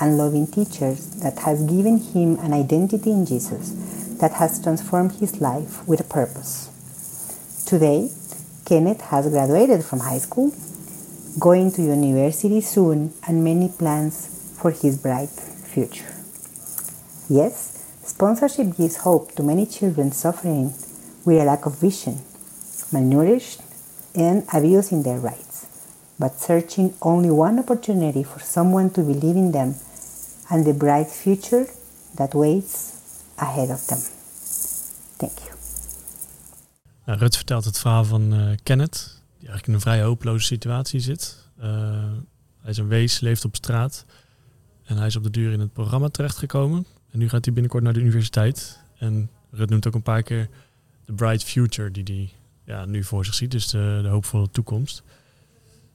and 0.00 0.16
loving 0.16 0.46
teachers 0.46 1.20
that 1.20 1.38
have 1.40 1.68
given 1.68 1.98
him 1.98 2.38
an 2.38 2.54
identity 2.54 3.10
in 3.10 3.26
Jesus 3.26 4.16
that 4.22 4.32
has 4.32 4.58
transformed 4.62 5.12
his 5.20 5.38
life 5.38 5.86
with 5.86 6.00
a 6.00 6.08
purpose. 6.18 6.72
Today, 7.66 8.08
Kenneth 8.64 9.02
has 9.12 9.28
graduated 9.28 9.84
from 9.84 10.00
high 10.00 10.16
school, 10.16 10.50
going 11.38 11.70
to 11.72 11.82
university 11.82 12.62
soon, 12.62 13.12
and 13.28 13.44
many 13.44 13.68
plans 13.68 14.56
for 14.56 14.70
his 14.70 14.96
bright 14.96 15.28
future. 15.28 16.14
Yes, 17.28 17.81
sponsorship 18.22 18.76
gives 18.76 18.98
hope 18.98 19.34
to 19.34 19.42
many 19.42 19.66
children 19.66 20.12
suffering 20.12 20.72
with 21.24 21.42
a 21.42 21.44
lack 21.44 21.66
of 21.66 21.74
vision, 21.80 22.14
malnourished, 22.92 23.60
and 24.14 24.44
abusing 24.54 25.02
their 25.02 25.18
rights, 25.18 25.66
but 26.20 26.40
searching 26.40 26.94
only 27.00 27.30
one 27.30 27.58
opportunity 27.58 28.22
for 28.22 28.38
someone 28.38 28.88
to 28.90 29.00
believe 29.00 29.34
in 29.34 29.50
them 29.50 29.74
and 30.50 30.64
the 30.64 30.72
bright 30.72 31.08
future 31.08 31.66
that 32.14 32.32
waits 32.32 32.92
ahead 33.38 33.70
of 33.70 33.86
them. 33.86 33.98
Thank 35.18 35.38
you. 35.40 35.56
Nou, 37.06 37.18
Rut 37.18 37.36
vertelt 37.36 37.64
het 37.64 37.78
verhaal 37.78 38.04
van 38.04 38.32
eh, 38.32 38.56
Kenneth, 38.62 39.22
die 39.38 39.48
eigenlijk 39.48 39.66
in 39.66 39.74
een 39.74 39.80
vrij 39.80 40.02
hopeloze 40.02 40.46
situatie 40.46 41.00
zit. 41.00 41.36
Eh, 41.58 41.68
hij 42.60 42.70
is 42.70 42.78
een 42.78 42.88
wees, 42.88 43.20
leeft 43.20 43.44
op 43.44 43.56
straat. 43.56 44.04
En 44.84 44.96
hij 44.96 45.06
is 45.06 45.16
op 45.16 45.22
de 45.22 45.30
duur 45.30 45.52
in 45.52 45.60
het 45.60 45.72
programma 45.72 46.08
terechtgekomen. 46.08 46.86
En 47.12 47.18
nu 47.18 47.28
gaat 47.28 47.44
hij 47.44 47.54
binnenkort 47.54 47.84
naar 47.84 47.92
de 47.92 48.00
universiteit. 48.00 48.78
En 48.98 49.30
Rut 49.50 49.70
noemt 49.70 49.86
ook 49.86 49.94
een 49.94 50.02
paar 50.02 50.22
keer 50.22 50.48
de 51.04 51.12
bright 51.12 51.44
future 51.44 51.90
die 51.90 52.04
hij 52.04 52.32
ja, 52.64 52.84
nu 52.84 53.04
voor 53.04 53.24
zich 53.24 53.34
ziet. 53.34 53.50
Dus 53.50 53.68
de, 53.68 53.98
de 54.02 54.08
hoopvolle 54.08 54.50
toekomst. 54.50 55.02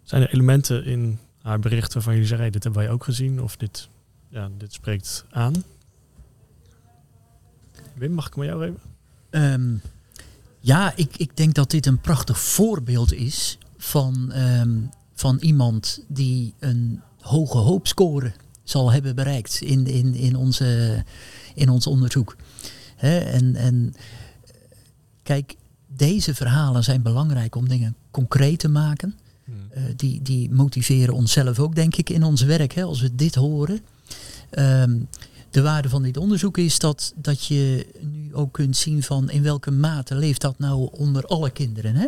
Zijn 0.04 0.22
er 0.22 0.34
elementen 0.34 0.86
in 0.86 1.20
haar 1.42 1.60
bericht 1.60 1.94
waarvan 1.94 2.14
jullie 2.14 2.28
zeggen, 2.28 2.52
dit 2.52 2.64
hebben 2.64 2.82
wij 2.82 2.92
ook 2.92 3.04
gezien? 3.04 3.42
Of 3.42 3.58
dit, 3.58 3.90
ja, 4.30 4.50
dit 4.58 4.74
spreekt 4.74 5.26
aan? 5.32 5.64
Wim, 7.94 8.12
mag 8.12 8.28
ik 8.28 8.34
hem 8.34 8.44
aan 8.44 8.50
jou 8.50 8.66
geven? 8.66 8.80
Ehm, 9.30 9.76
ja, 10.60 10.94
ik, 10.96 11.18
ik 11.18 11.38
denk 11.38 11.54
dat 11.54 11.72
dit 11.72 11.86
een 11.86 12.02
prachtig 12.02 12.40
voorbeeld 12.40 13.14
is 13.14 13.58
van, 13.78 14.32
ehm, 14.32 14.80
van 15.14 15.38
iemand 15.38 16.04
die 16.08 16.54
een 16.60 17.02
hoge 17.20 17.58
hoopscore 17.58 18.34
zal 18.70 18.92
hebben 18.92 19.16
bereikt 19.16 19.62
in, 19.62 19.88
in, 19.88 20.16
in, 20.16 20.36
onze, 20.36 21.04
in 21.56 21.70
ons 21.70 21.88
onderzoek. 21.88 22.36
En, 22.98 23.56
en 23.56 23.94
kijk, 25.24 25.56
deze 25.88 26.36
verhalen 26.36 26.84
zijn 26.84 27.02
belangrijk 27.02 27.56
om 27.56 27.68
dingen 27.68 27.96
concreet 28.12 28.60
te 28.60 28.70
maken. 28.70 29.16
Eh, 29.70 29.84
die, 29.96 30.22
die 30.22 30.52
motiveren 30.52 31.14
onszelf 31.14 31.60
ook, 31.60 31.76
denk 31.76 31.96
ik, 31.96 32.10
in 32.10 32.24
ons 32.24 32.42
werk. 32.42 32.74
Hè, 32.74 32.84
als 32.84 33.02
we 33.02 33.16
dit 33.16 33.36
horen. 33.36 33.80
Ehm, 34.50 35.00
de 35.50 35.62
waarde 35.62 35.90
van 35.90 36.04
dit 36.04 36.18
onderzoek 36.18 36.58
is 36.58 36.80
dat, 36.80 37.14
dat 37.16 37.46
je 37.46 37.88
nu 38.02 38.36
ook 38.36 38.54
kunt 38.54 38.78
zien 38.78 39.04
van 39.04 39.30
in 39.30 39.44
welke 39.44 39.72
mate 39.72 40.16
leeft 40.16 40.42
dat 40.42 40.60
nou 40.60 40.90
onder 40.92 41.26
alle 41.26 41.50
kinderen. 41.50 41.96
Hè? 41.96 42.08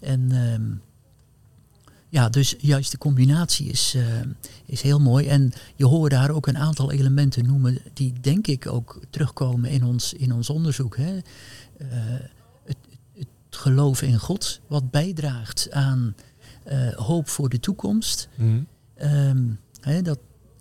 En 0.00 0.30
ehm, 0.30 0.62
ja, 2.12 2.28
dus 2.28 2.54
juist 2.58 2.90
de 2.90 2.98
combinatie 2.98 3.66
is, 3.68 3.94
eh, 3.94 4.02
is 4.66 4.82
heel 4.82 5.00
mooi. 5.00 5.26
En 5.26 5.52
je 5.76 5.86
hoort 5.86 6.10
daar 6.10 6.30
ook 6.30 6.46
een 6.46 6.58
aantal 6.58 6.90
elementen 6.92 7.46
noemen 7.46 7.78
die 7.92 8.12
denk 8.20 8.46
ik 8.46 8.66
ook 8.66 9.00
terugkomen 9.10 9.70
in 9.70 9.84
ons, 9.84 10.12
in 10.12 10.32
ons 10.32 10.50
onderzoek. 10.50 10.96
Hè? 10.96 11.16
Eh, 11.78 11.86
het, 12.64 12.76
het 13.14 13.26
geloof 13.50 14.02
in 14.02 14.18
God, 14.18 14.60
wat 14.66 14.90
bijdraagt 14.90 15.70
aan 15.70 16.14
eh, 16.64 16.92
hoop 16.92 17.28
voor 17.28 17.48
de 17.48 17.60
toekomst. 17.60 18.28
Ehm, 18.94 19.42
hè, 19.80 20.02
dat, 20.02 20.18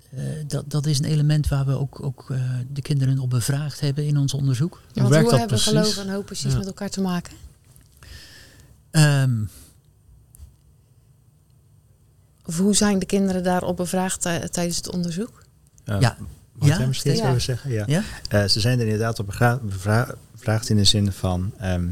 eh, 0.10 0.24
dat, 0.48 0.70
dat 0.70 0.86
is 0.86 1.00
een 1.00 1.06
element 1.06 1.48
waar 1.48 1.66
we 1.66 1.78
ook, 1.78 2.04
ook 2.04 2.30
eh, 2.30 2.42
de 2.74 2.82
kinderen 2.82 3.20
op 3.20 3.30
bevraagd 3.30 3.80
hebben 3.80 4.06
in 4.06 4.18
ons 4.18 4.34
onderzoek. 4.34 4.82
Ja, 4.92 5.02
want 5.02 5.14
hoe 5.16 5.24
dat 5.24 5.32
hebben 5.32 5.48
precies? 5.48 5.68
geloof 5.68 5.98
en 5.98 6.10
hoop 6.14 6.26
precies 6.26 6.52
Ja. 6.52 6.58
met 6.58 6.68
elkaar 6.68 6.90
te 6.90 7.02
maken? 7.02 7.34
Ehm, 8.92 9.44
Of 12.45 12.58
hoe 12.58 12.75
zijn 12.75 12.99
de 12.99 13.06
kinderen 13.06 13.43
daarop 13.43 13.77
bevraagd 13.77 14.21
tij- 14.21 14.49
tijdens 14.49 14.77
het 14.77 14.91
onderzoek? 14.91 15.43
Uh, 15.86 15.99
Ja. 15.99 16.17
Mag 16.54 16.69
ik 16.69 16.75
Ja, 16.75 16.82
hem 16.82 16.93
steeds 16.93 17.19
ja. 17.19 17.27
even 17.30 17.41
zeggen? 17.41 17.71
Ja. 17.71 17.84
Ja? 17.88 18.04
Eh, 18.30 18.43
ze 18.45 18.60
zijn 18.60 18.80
er 18.80 18.86
inderdaad 18.86 19.19
op 19.19 19.25
bevra- 19.25 19.60
bevra- 19.63 20.15
bevraagd 20.32 20.69
in 20.69 20.75
de 20.75 20.84
zin 20.84 21.12
van... 21.12 21.51
ehm, 21.58 21.88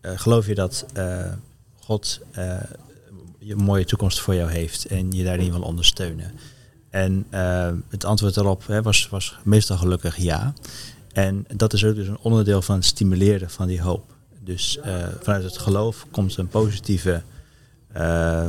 eh, 0.00 0.12
geloof 0.18 0.46
je 0.46 0.54
dat 0.54 0.86
eh, 0.92 1.32
God 1.80 2.20
eh, 2.30 2.56
een 3.40 3.56
mooie 3.56 3.84
toekomst 3.84 4.20
voor 4.20 4.34
jou 4.34 4.50
heeft 4.50 4.84
en 4.84 5.12
je 5.12 5.24
daarin 5.24 5.50
wil 5.50 5.62
ondersteunen? 5.62 6.32
En 6.90 7.26
het 7.88 8.04
antwoord 8.04 8.34
daarop 8.34 8.66
hè, 8.66 8.82
was, 8.82 9.08
was 9.08 9.38
meestal 9.44 9.76
gelukkig 9.76 10.16
ja. 10.16 10.52
En 11.12 11.44
dat 11.56 11.72
is 11.72 11.84
ook 11.84 11.94
dus 11.94 12.06
een 12.08 12.18
onderdeel 12.18 12.62
van 12.62 12.74
het 12.74 12.84
stimuleren 12.84 13.50
van 13.50 13.66
die 13.66 13.80
hoop. 13.82 14.14
Dus 14.40 14.78
eh, 14.78 15.06
vanuit 15.22 15.42
het 15.44 15.58
geloof 15.58 16.06
komt 16.10 16.36
een 16.36 16.48
positieve, 16.48 17.22
eh, 17.92 18.46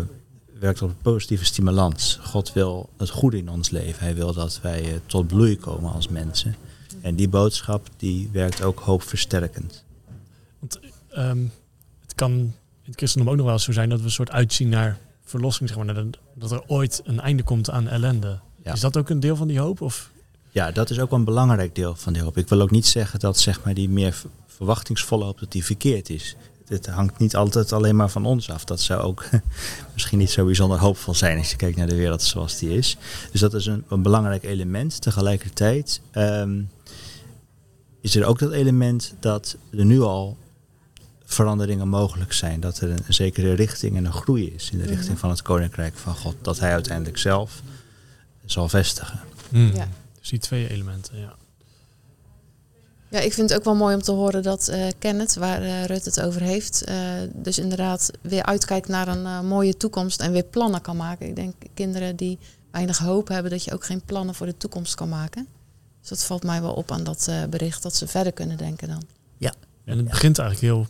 werkt 0.61 0.81
op 0.81 0.89
een 0.89 0.97
positieve 1.01 1.45
stimulans. 1.45 2.19
God 2.21 2.53
wil 2.53 2.89
het 2.97 3.09
goede 3.09 3.37
in 3.37 3.49
ons 3.49 3.69
leven. 3.69 3.99
Hij 4.03 4.15
wil 4.15 4.33
dat 4.33 4.59
wij 4.61 4.83
eh, 4.83 4.99
tot 5.05 5.27
bloei 5.27 5.57
komen 5.57 5.91
als 5.93 6.07
mensen. 6.07 6.55
En 7.01 7.15
die 7.15 7.29
boodschap 7.29 7.87
die 7.97 8.29
werkt 8.31 8.61
ook 8.63 8.79
hoopversterkend. 8.79 9.83
Ehm, 11.09 11.43
het 12.01 12.15
kan 12.15 12.31
in 12.31 12.53
het 12.83 12.95
christendom 12.95 13.29
ook 13.29 13.35
nog 13.37 13.45
wel 13.45 13.53
eens 13.55 13.63
zo 13.63 13.71
zijn 13.71 13.89
dat 13.89 13.99
we 13.99 14.05
een 14.05 14.11
soort 14.11 14.31
uitzien 14.31 14.69
naar 14.69 14.97
verlossing, 15.23 15.69
zeg 15.69 15.77
maar, 15.77 15.93
dat- 15.93 16.17
dat 16.35 16.51
er 16.51 16.63
ooit 16.67 17.01
een 17.03 17.19
einde 17.19 17.43
komt 17.43 17.69
aan 17.69 17.87
ellende. 17.87 18.39
Ja. 18.63 18.73
Is 18.73 18.79
dat 18.79 18.97
ook 18.97 19.09
een 19.09 19.19
deel 19.19 19.35
van 19.35 19.47
die 19.47 19.59
hoop? 19.59 19.81
Of? 19.81 20.09
Ja, 20.49 20.71
dat 20.71 20.89
is 20.89 20.99
ook 20.99 21.11
een 21.11 21.23
belangrijk 21.23 21.75
deel 21.75 21.95
van 21.95 22.13
die 22.13 22.21
hoop. 22.21 22.37
Ik 22.37 22.47
wil 22.47 22.61
ook 22.61 22.71
niet 22.71 22.87
zeggen 22.87 23.19
dat 23.19 23.39
zeg 23.39 23.63
maar, 23.63 23.73
die 23.73 23.89
meer 23.89 24.21
verwachtingsvolle 24.47 25.23
hoop 25.23 25.39
dat 25.39 25.51
die 25.51 25.65
verkeerd 25.65 26.09
is. 26.09 26.35
Het 26.67 26.87
hangt 26.87 27.17
niet 27.19 27.35
altijd 27.35 27.71
alleen 27.73 27.95
maar 27.95 28.09
van 28.09 28.25
ons 28.25 28.49
af. 28.49 28.63
Dat 28.65 28.81
zou 28.81 29.01
ook 29.01 29.25
misschien 29.93 30.17
niet 30.17 30.31
zo 30.31 30.45
bijzonder 30.45 30.79
hoopvol 30.79 31.13
zijn 31.13 31.37
als 31.37 31.49
je 31.51 31.55
kijkt 31.55 31.77
naar 31.77 31.87
de 31.87 31.95
wereld 31.95 32.21
zoals 32.23 32.57
die 32.57 32.69
is. 32.77 32.97
Dus 33.31 33.41
dat 33.41 33.53
is 33.53 33.65
een, 33.65 33.83
een 33.89 34.01
belangrijk 34.01 34.43
element. 34.43 35.01
Tegelijkertijd 35.01 36.01
ehm, 36.11 36.61
is 38.01 38.15
er 38.15 38.25
ook 38.25 38.39
dat 38.39 38.51
element 38.51 39.13
dat 39.19 39.57
er 39.77 39.85
nu 39.85 40.01
al 40.01 40.37
veranderingen 41.25 41.87
mogelijk 41.87 42.33
zijn. 42.33 42.59
Dat 42.59 42.79
er 42.79 42.89
een, 42.89 42.99
een 43.07 43.13
zekere 43.13 43.53
richting 43.53 43.97
en 43.97 44.05
een 44.05 44.13
groei 44.13 44.53
is 44.53 44.69
in 44.71 44.77
de 44.77 44.83
Mhm. 44.83 44.93
richting 44.93 45.19
van 45.19 45.29
het 45.29 45.41
Koninkrijk 45.41 45.97
van 45.97 46.15
God. 46.15 46.35
Dat 46.41 46.59
hij 46.59 46.71
uiteindelijk 46.71 47.17
zelf 47.17 47.61
zal 48.45 48.69
vestigen. 48.69 49.19
Ja. 49.49 49.87
Dus 50.19 50.29
die 50.29 50.39
twee 50.39 50.69
elementen, 50.69 51.19
ja. 51.19 51.35
Ja, 53.11 53.19
ik 53.19 53.33
vind 53.33 53.49
het 53.49 53.59
ook 53.59 53.65
wel 53.65 53.75
mooi 53.75 53.95
om 53.95 54.01
te 54.01 54.11
horen 54.11 54.43
dat 54.43 54.67
eh 54.67 54.87
Kenneth, 54.99 55.35
waar 55.35 55.61
eh 55.61 55.85
Rut 55.85 56.05
het 56.05 56.21
over 56.21 56.41
heeft, 56.41 56.83
eh, 56.83 56.95
dus 57.33 57.57
inderdaad 57.59 58.11
weer 58.21 58.43
uitkijkt 58.43 58.87
naar 58.87 59.07
een 59.07 59.45
mooie 59.45 59.77
toekomst 59.77 60.21
en 60.21 60.31
weer 60.31 60.43
plannen 60.43 60.81
kan 60.81 60.97
maken. 60.97 61.27
Ik 61.27 61.35
denk 61.35 61.53
kinderen 61.73 62.15
die 62.15 62.37
weinig 62.71 62.97
hoop 62.97 63.27
hebben, 63.27 63.51
dat 63.51 63.63
je 63.63 63.73
ook 63.73 63.85
geen 63.85 64.01
plannen 64.05 64.35
voor 64.35 64.45
de 64.45 64.57
toekomst 64.57 64.95
kan 64.95 65.09
maken. 65.09 65.47
Dus 65.99 66.09
dat 66.09 66.23
valt 66.23 66.43
mij 66.43 66.61
wel 66.61 66.73
op 66.73 66.91
aan 66.91 67.03
dat 67.03 67.27
eh, 67.29 67.43
bericht, 67.49 67.83
dat 67.83 67.95
ze 67.95 68.07
verder 68.07 68.31
kunnen 68.31 68.57
denken 68.57 68.87
dan. 68.87 69.03
En 69.85 69.97
het 69.97 70.09
begint 70.09 70.39
eigenlijk 70.39 70.73
heel 70.73 70.87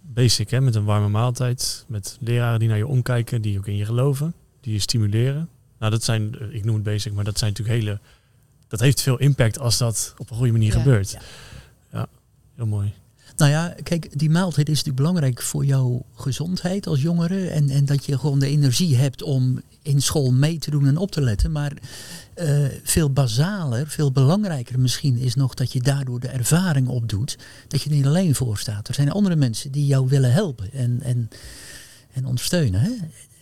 basic, 0.00 0.50
hè, 0.50 0.60
met 0.60 0.74
een 0.74 0.84
warme 0.84 1.08
maaltijd, 1.08 1.84
met 1.88 2.16
leraren 2.20 2.58
die 2.58 2.68
naar 2.68 2.76
je 2.76 2.86
omkijken, 2.86 3.42
die 3.42 3.58
ook 3.58 3.66
in 3.66 3.76
je 3.76 3.84
geloven, 3.84 4.34
die 4.60 4.72
je 4.72 4.78
stimuleren. 4.78 5.48
Nou, 5.78 5.92
dat 5.92 6.04
zijn, 6.04 6.52
ik 6.54 6.64
noem 6.64 6.74
het 6.74 6.84
basic, 6.84 7.12
maar 7.12 7.24
dat 7.24 7.38
zijn 7.38 7.50
natuurlijk 7.50 7.78
hele, 7.78 7.98
dat 8.70 8.80
heeft 8.80 9.00
veel 9.00 9.18
impact 9.18 9.58
als 9.58 9.78
dat 9.78 10.14
op 10.18 10.30
een 10.30 10.36
goede 10.36 10.52
manier 10.52 10.72
Ja. 10.72 10.78
gebeurt. 10.78 11.10
Ja. 11.10 11.20
Ja, 11.92 12.06
heel 12.56 12.66
mooi. 12.66 12.92
Nou 13.36 13.50
ja, 13.52 13.74
kijk, 13.82 14.18
die 14.18 14.30
maaltijd 14.30 14.68
is 14.68 14.72
natuurlijk 14.76 14.96
belangrijk 15.06 15.42
voor 15.42 15.64
jouw 15.64 16.04
gezondheid 16.14 16.86
als 16.86 17.02
jongere. 17.02 17.48
En, 17.48 17.70
en 17.70 17.84
dat 17.84 18.04
je 18.04 18.18
gewoon 18.18 18.38
de 18.38 18.46
energie 18.46 18.96
hebt 18.96 19.22
om 19.22 19.60
in 19.82 20.02
school 20.02 20.32
mee 20.32 20.58
te 20.58 20.70
doen 20.70 20.86
en 20.86 20.96
op 20.96 21.10
te 21.10 21.20
letten. 21.20 21.52
Maar 21.52 21.72
eh, 22.34 22.64
veel 22.82 23.10
basaler, 23.12 23.86
veel 23.88 24.12
belangrijker 24.12 24.78
misschien 24.78 25.16
is 25.16 25.34
nog 25.34 25.54
dat 25.54 25.72
je 25.72 25.80
daardoor 25.82 26.20
de 26.20 26.28
ervaring 26.28 26.88
opdoet. 26.88 27.38
Dat 27.68 27.82
je 27.82 27.90
er 27.90 27.96
niet 27.96 28.06
alleen 28.06 28.34
voor 28.34 28.58
staat. 28.58 28.88
Er 28.88 28.94
zijn 28.94 29.10
andere 29.10 29.36
mensen 29.36 29.72
die 29.72 29.86
jou 29.86 30.08
willen 30.08 30.32
helpen 30.32 30.72
en, 30.72 31.00
en, 31.02 31.28
en 32.12 32.26
ondersteunen. 32.26 32.80
Hè? 32.80 32.90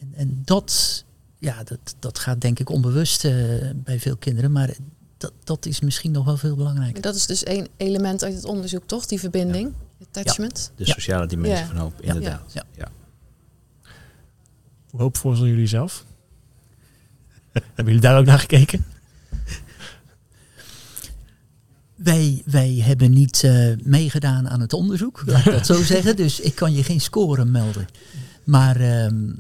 En, 0.00 0.12
en 0.16 0.42
dat, 0.44 1.04
ja, 1.38 1.62
dat, 1.64 1.94
dat 1.98 2.18
gaat 2.18 2.40
denk 2.40 2.58
ik 2.58 2.70
onbewust 2.70 3.24
eh, 3.24 3.32
bij 3.74 4.00
veel 4.00 4.16
kinderen. 4.16 4.52
Maar 4.52 4.74
dat, 5.18 5.32
dat 5.44 5.66
is 5.66 5.80
misschien 5.80 6.10
nog 6.10 6.24
wel 6.24 6.36
veel 6.36 6.56
belangrijker. 6.56 7.02
Dat 7.02 7.14
is 7.14 7.26
dus 7.26 7.42
één 7.44 7.66
element 7.76 8.24
uit 8.24 8.34
het 8.34 8.44
onderzoek, 8.44 8.82
toch? 8.86 9.06
Die 9.06 9.18
verbinding, 9.20 9.72
attachment. 10.02 10.72
De 10.76 10.86
Ja. 10.86 10.92
sociale 10.92 11.26
dimensie 11.26 11.56
Ja. 11.58 11.66
van 11.66 11.76
hoop, 11.76 12.00
inderdaad. 12.00 12.52
Ja. 12.52 12.64
Ja. 12.76 12.88
Hoe 14.90 15.00
hoopvol 15.00 15.34
zijn 15.34 15.48
jullie 15.48 15.66
zelf? 15.66 16.04
Hebben 17.52 17.84
jullie 17.84 18.00
daar 18.00 18.18
ook 18.18 18.26
naar 18.26 18.38
gekeken? 18.38 18.84
Wij, 21.94 22.42
wij 22.44 22.74
hebben 22.82 23.10
niet 23.10 23.44
eh, 23.44 23.66
meegedaan 23.82 24.48
aan 24.48 24.60
het 24.60 24.72
onderzoek, 24.72 25.22
laat 25.26 25.46
ik 25.46 25.52
dat 25.52 25.66
zo 25.66 25.82
zeggen. 25.82 26.16
Dus 26.16 26.40
ik 26.40 26.54
kan 26.54 26.72
je 26.72 26.84
geen 26.84 27.00
score 27.00 27.44
melden. 27.44 27.86
Maar 28.44 28.76
ehm, 28.80 29.30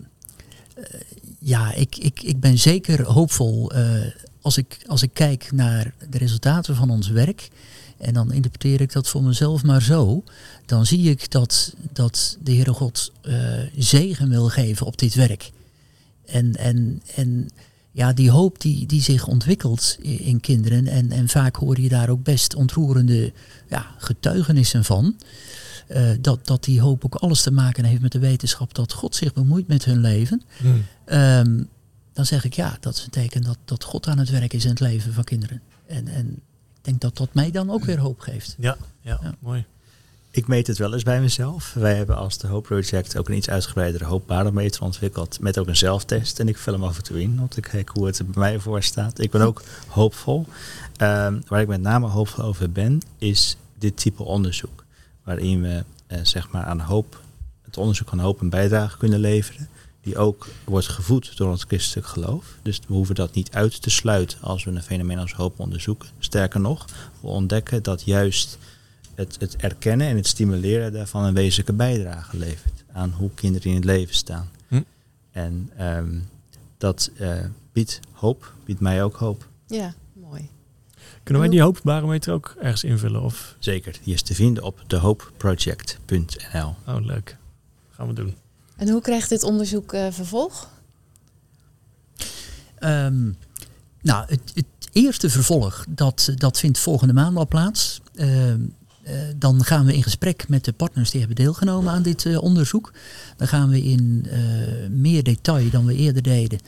eh, 0.74 1.00
ja, 1.38 1.72
ik, 1.72 1.96
ik, 1.96 2.22
ik 2.22 2.40
ben 2.40 2.58
zeker 2.58 3.02
hoopvol 3.04 3.72
eh, 3.72 4.00
als, 4.48 4.56
ik, 4.56 4.78
als 4.86 5.02
ik 5.02 5.10
kijk 5.12 5.52
naar 5.52 5.92
de 6.10 6.18
resultaten 6.18 6.76
van 6.76 6.90
ons 6.90 7.08
werk. 7.08 7.48
En 7.98 8.14
dan 8.14 8.32
interpreteer 8.32 8.80
ik 8.80 8.92
dat 8.92 9.08
voor 9.08 9.22
mezelf 9.22 9.62
maar 9.62 9.82
zo. 9.82 10.22
Dan 10.66 10.86
zie 10.86 11.10
ik 11.10 11.30
dat, 11.30 11.74
dat 11.92 12.36
de 12.42 12.52
Heere 12.52 12.72
God 12.72 13.12
eh, 13.22 13.34
zegen 13.76 14.28
wil 14.28 14.48
geven 14.48 14.86
op 14.86 14.98
dit 14.98 15.14
werk. 15.14 15.50
En, 16.26 16.56
en, 16.56 17.02
en 17.14 17.48
ja, 17.92 18.12
die 18.12 18.30
hoop 18.30 18.60
die, 18.60 18.86
die 18.86 19.02
zich 19.02 19.26
ontwikkelt 19.26 19.96
in 20.00 20.40
kinderen. 20.40 20.86
En, 20.86 21.10
en 21.12 21.28
vaak 21.28 21.56
hoor 21.56 21.80
je 21.80 21.88
daar 21.88 22.08
ook 22.08 22.22
best 22.22 22.54
ontroerende 22.54 23.32
ja, 23.68 23.86
getuigenissen 23.98 24.84
van. 24.84 25.16
eh, 25.88 26.10
dat, 26.20 26.46
dat 26.46 26.64
die 26.64 26.80
hoop 26.80 27.04
ook 27.04 27.14
alles 27.14 27.42
te 27.42 27.50
maken 27.50 27.84
heeft 27.84 28.02
met 28.02 28.12
de 28.12 28.18
wetenschap 28.18 28.74
dat 28.74 28.92
God 28.92 29.14
zich 29.16 29.32
bemoeit 29.32 29.68
met 29.68 29.84
hun 29.84 30.00
leven. 30.00 30.42
Ehm, 31.04 31.62
dan 32.18 32.26
zeg 32.26 32.44
ik 32.44 32.54
ja, 32.54 32.76
dat 32.80 32.94
is 32.94 33.04
een 33.04 33.10
teken 33.10 33.42
dat, 33.42 33.58
dat 33.64 33.84
God 33.84 34.06
aan 34.06 34.18
het 34.18 34.30
werk 34.30 34.52
is 34.52 34.64
in 34.64 34.70
het 34.70 34.80
leven 34.80 35.12
van 35.12 35.24
kinderen. 35.24 35.60
En, 35.86 36.08
en 36.08 36.26
ik 36.74 36.84
denk 36.84 37.00
dat 37.00 37.16
dat 37.16 37.34
mij 37.34 37.50
dan 37.50 37.70
ook 37.70 37.84
weer 37.84 37.98
hoop 37.98 38.20
geeft. 38.20 38.54
Ja, 38.58 38.76
ja, 39.00 39.18
Ja. 39.22 39.34
mooi. 39.38 39.64
Ik 40.30 40.46
meet 40.48 40.66
het 40.66 40.78
wel 40.78 40.92
eens 40.92 41.02
bij 41.02 41.20
mezelf. 41.20 41.74
Wij 41.74 41.96
hebben 41.96 42.16
als 42.16 42.38
de 42.38 42.46
Hoop 42.46 42.62
Project 42.64 43.18
ook 43.18 43.28
een 43.28 43.36
iets 43.36 43.48
uitgebreidere 43.50 44.04
hoopbarometer 44.04 44.82
ontwikkeld. 44.82 45.40
Met 45.40 45.58
ook 45.58 45.66
een 45.66 45.76
zelftest. 45.76 46.40
En 46.40 46.48
ik 46.48 46.58
vul 46.58 46.72
hem 46.72 46.84
af 46.84 46.96
en 46.96 47.02
toe 47.02 47.20
in 47.20 47.40
om 47.40 47.48
te 47.48 47.60
kijken 47.60 47.94
hoe 47.98 48.06
het 48.06 48.18
er 48.18 48.24
bij 48.24 48.34
mij 48.38 48.58
voor 48.58 48.82
staat. 48.82 49.18
Ik 49.18 49.30
ben 49.30 49.40
ook 49.40 49.62
hoopvol. 49.86 50.46
Ehm, 50.96 51.40
waar 51.46 51.60
ik 51.60 51.68
met 51.68 51.80
name 51.80 52.06
hoopvol 52.06 52.44
over 52.44 52.72
ben, 52.72 53.00
is 53.18 53.56
dit 53.78 53.96
type 53.96 54.22
onderzoek. 54.22 54.84
Waarin 55.24 55.62
we 55.62 55.84
eh, 56.06 56.18
zeg 56.22 56.50
maar 56.50 56.64
aan 56.64 56.80
hoop, 56.80 57.20
het 57.62 57.76
onderzoek 57.76 58.10
aan 58.10 58.18
hoop 58.18 58.40
een 58.40 58.50
bijdrage 58.50 58.98
kunnen 58.98 59.20
leveren. 59.20 59.68
Die 60.00 60.16
ook 60.16 60.48
wordt 60.64 60.88
gevoed 60.88 61.36
door 61.36 61.50
ons 61.50 61.64
christelijk 61.64 62.06
geloof. 62.06 62.58
Dus 62.62 62.80
we 62.86 62.94
hoeven 62.94 63.14
dat 63.14 63.34
niet 63.34 63.50
uit 63.50 63.82
te 63.82 63.90
sluiten 63.90 64.40
als 64.40 64.64
we 64.64 64.70
een 64.70 64.82
fenomeen 64.82 65.18
als 65.18 65.32
hoop 65.32 65.60
onderzoeken. 65.60 66.08
Sterker 66.18 66.60
nog, 66.60 66.86
we 67.20 67.26
ontdekken 67.26 67.82
dat 67.82 68.02
juist 68.02 68.58
het, 69.14 69.36
het 69.38 69.56
erkennen 69.56 70.06
en 70.06 70.16
het 70.16 70.26
stimuleren 70.26 70.92
daarvan 70.92 71.24
een 71.24 71.34
wezenlijke 71.34 71.72
bijdrage 71.72 72.36
levert 72.36 72.84
aan 72.92 73.10
hoe 73.10 73.30
kinderen 73.34 73.68
in 73.68 73.76
het 73.76 73.84
leven 73.84 74.14
staan. 74.14 74.50
Hm. 74.68 74.82
En 75.30 75.70
ehm, 75.76 76.18
dat 76.78 77.10
eh, 77.16 77.44
biedt 77.72 78.00
hoop, 78.12 78.52
biedt 78.64 78.80
mij 78.80 79.02
ook 79.02 79.16
hoop. 79.16 79.48
Ja, 79.66 79.94
mooi. 80.12 80.48
Kunnen 81.22 81.42
wij 81.42 81.50
die 81.52 81.62
hoopbarometer 81.62 82.32
ook 82.32 82.54
ergens 82.60 82.84
invullen? 82.84 83.22
Of? 83.22 83.56
Zeker, 83.58 83.98
die 84.04 84.14
is 84.14 84.22
te 84.22 84.34
vinden 84.34 84.62
op 84.62 84.84
dehoopproject.nl. 84.86 86.74
Oh, 86.86 87.04
leuk. 87.04 87.36
Gaan 87.90 88.06
we 88.06 88.12
doen. 88.12 88.34
En 88.78 88.88
hoe 88.88 89.00
krijgt 89.00 89.28
dit 89.28 89.42
onderzoek 89.42 89.92
eh, 89.92 90.06
vervolg? 90.10 90.68
Ehm, 92.78 93.30
nou, 94.02 94.24
het, 94.26 94.40
het 94.54 94.88
eerste 94.92 95.30
vervolg, 95.30 95.84
dat, 95.88 96.32
dat 96.34 96.58
vindt 96.58 96.78
volgende 96.78 97.12
maand 97.12 97.36
al 97.36 97.46
plaats. 97.46 98.00
Ehm, 98.14 98.60
eh, 99.02 99.14
dan 99.36 99.64
gaan 99.64 99.84
we 99.84 99.94
in 99.94 100.02
gesprek 100.02 100.48
met 100.48 100.64
de 100.64 100.72
partners 100.72 101.10
die 101.10 101.20
hebben 101.20 101.36
deelgenomen 101.36 101.92
aan 101.92 102.02
dit 102.02 102.26
eh, 102.26 102.42
onderzoek. 102.42 102.92
Dan 103.36 103.48
gaan 103.48 103.68
we 103.68 103.82
in 103.82 104.26
meer 104.90 105.22
detail 105.22 105.70
dan 105.70 105.84
we 105.84 105.94
eerder 105.94 106.22
deden 106.22 106.60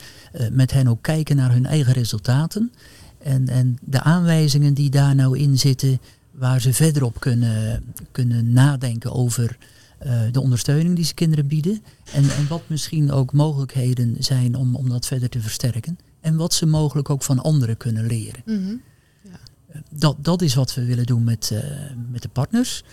met 0.51 0.71
hen 0.71 0.87
ook 0.87 1.01
kijken 1.01 1.35
naar 1.35 1.51
hun 1.51 1.65
eigen 1.65 1.93
resultaten. 1.93 2.71
En, 3.17 3.47
en 3.47 3.77
de 3.81 4.01
aanwijzingen 4.01 4.73
die 4.73 4.89
daar 4.89 5.15
nou 5.15 5.37
in 5.37 5.59
zitten, 5.59 5.99
waar 6.31 6.61
ze 6.61 6.73
verder 6.73 7.03
op 7.03 7.19
kunnen, 7.19 7.83
kunnen 8.11 8.53
nadenken 8.53 9.11
over 9.11 9.57
eh, 10.01 10.21
de 10.31 10.41
ondersteuning 10.41 10.95
die 10.95 11.05
ze 11.05 11.13
kinderen 11.13 11.47
bieden. 11.47 11.83
En, 12.13 12.23
en 12.23 12.47
wat 12.47 12.61
misschien 12.67 13.11
ook 13.11 13.33
mogelijkheden 13.33 14.15
zijn 14.19 14.55
om, 14.55 14.75
om 14.75 14.89
dat 14.89 15.05
verder 15.05 15.29
te 15.29 15.39
versterken. 15.39 15.99
En 16.19 16.35
wat 16.35 16.53
ze 16.53 16.65
mogelijk 16.65 17.09
ook 17.09 17.23
van 17.23 17.39
anderen 17.39 17.77
kunnen 17.77 18.05
leren. 18.05 18.41
Mhm. 18.45 18.75
Dat, 19.89 20.15
dat 20.19 20.41
is 20.41 20.55
wat 20.55 20.73
we 20.73 20.85
willen 20.85 21.05
doen 21.05 21.23
met, 21.23 21.51
eh, 21.51 21.59
met 22.11 22.21
de 22.21 22.29
partners. 22.29 22.83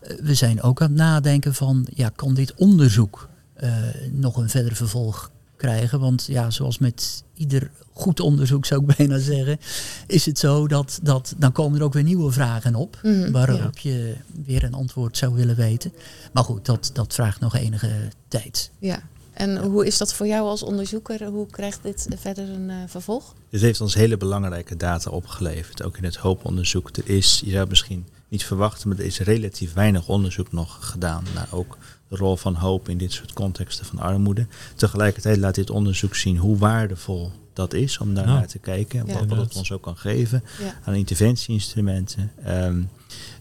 Eh, 0.00 0.16
we 0.20 0.34
zijn 0.34 0.62
ook 0.62 0.82
aan 0.82 0.88
het 0.88 0.96
nadenken 0.96 1.54
van, 1.54 1.86
ja, 1.94 2.08
kan 2.08 2.34
dit 2.34 2.54
onderzoek 2.54 3.28
eh, 3.54 3.72
nog 4.10 4.36
een 4.36 4.48
verder 4.48 4.76
vervolg 4.76 5.30
krijgen. 5.62 6.00
Want 6.00 6.26
ja, 6.28 6.50
zoals 6.50 6.78
met 6.78 7.24
ieder 7.34 7.70
goed 7.92 8.20
onderzoek 8.20 8.66
zou 8.66 8.80
ik 8.80 8.96
bijna 8.96 9.18
zeggen, 9.18 9.58
is 10.06 10.26
het 10.26 10.38
zo 10.38 10.68
dat, 10.68 10.98
dat 11.02 11.34
dan 11.38 11.52
komen 11.52 11.78
er 11.78 11.84
ook 11.84 11.92
weer 11.92 12.02
nieuwe 12.02 12.32
vragen 12.32 12.74
op. 12.74 12.98
Mhm. 13.02 13.30
Waarop 13.30 13.78
je 13.78 14.14
weer 14.44 14.64
een 14.64 14.74
antwoord 14.74 15.16
zou 15.16 15.34
willen 15.34 15.56
weten. 15.56 15.92
Maar 16.32 16.44
goed, 16.44 16.64
dat, 16.64 16.90
dat 16.92 17.14
vraagt 17.14 17.40
nog 17.40 17.56
enige 17.56 18.08
tijd. 18.28 18.70
Ja. 18.78 19.02
En 19.32 19.58
hoe 19.58 19.86
is 19.86 19.98
dat 19.98 20.14
voor 20.14 20.26
jou 20.26 20.48
als 20.48 20.62
onderzoeker? 20.62 21.24
Hoe 21.24 21.46
krijgt 21.46 21.82
dit 21.82 22.06
verder 22.16 22.48
een 22.48 22.70
eh, 22.70 22.76
vervolg? 22.86 23.34
Dit 23.50 23.60
heeft 23.60 23.80
ons 23.80 23.94
hele 23.94 24.16
belangrijke 24.16 24.76
data 24.76 25.10
opgeleverd. 25.10 25.82
Ook 25.82 25.96
in 25.96 26.04
het 26.04 26.16
hooponderzoek. 26.16 26.96
Er 26.96 27.08
is, 27.08 27.42
je 27.44 27.50
zou 27.50 27.68
misschien 27.68 28.06
niet 28.28 28.44
verwachten, 28.44 28.88
maar 28.88 28.98
er 28.98 29.04
is 29.04 29.20
relatief 29.20 29.72
weinig 29.72 30.08
onderzoek 30.08 30.52
nog 30.52 30.90
gedaan 30.90 31.24
naar 31.34 31.48
ook 31.50 31.76
de 32.12 32.18
rol 32.18 32.36
van 32.36 32.54
hoop 32.54 32.88
in 32.88 32.98
dit 32.98 33.12
soort 33.12 33.32
contexten 33.32 33.86
van 33.86 33.98
armoede. 33.98 34.46
Tegelijkertijd 34.74 35.36
laat 35.38 35.54
dit 35.54 35.70
onderzoek 35.70 36.14
zien 36.14 36.36
hoe 36.36 36.56
waardevol 36.58 37.32
dat 37.52 37.72
is 37.74 37.98
om 37.98 38.14
daar 38.14 38.26
Ja. 38.26 38.32
naar 38.34 38.46
te 38.46 38.58
kijken. 38.58 39.06
Ja. 39.06 39.12
Wat, 39.14 39.26
wat 39.26 39.38
het 39.38 39.56
ons 39.56 39.72
ook 39.72 39.82
kan 39.82 39.96
geven 39.96 40.42
Ja. 40.60 40.74
aan 40.84 40.94
interventieinstrumenten. 40.94 42.32
Ehm, 42.44 42.82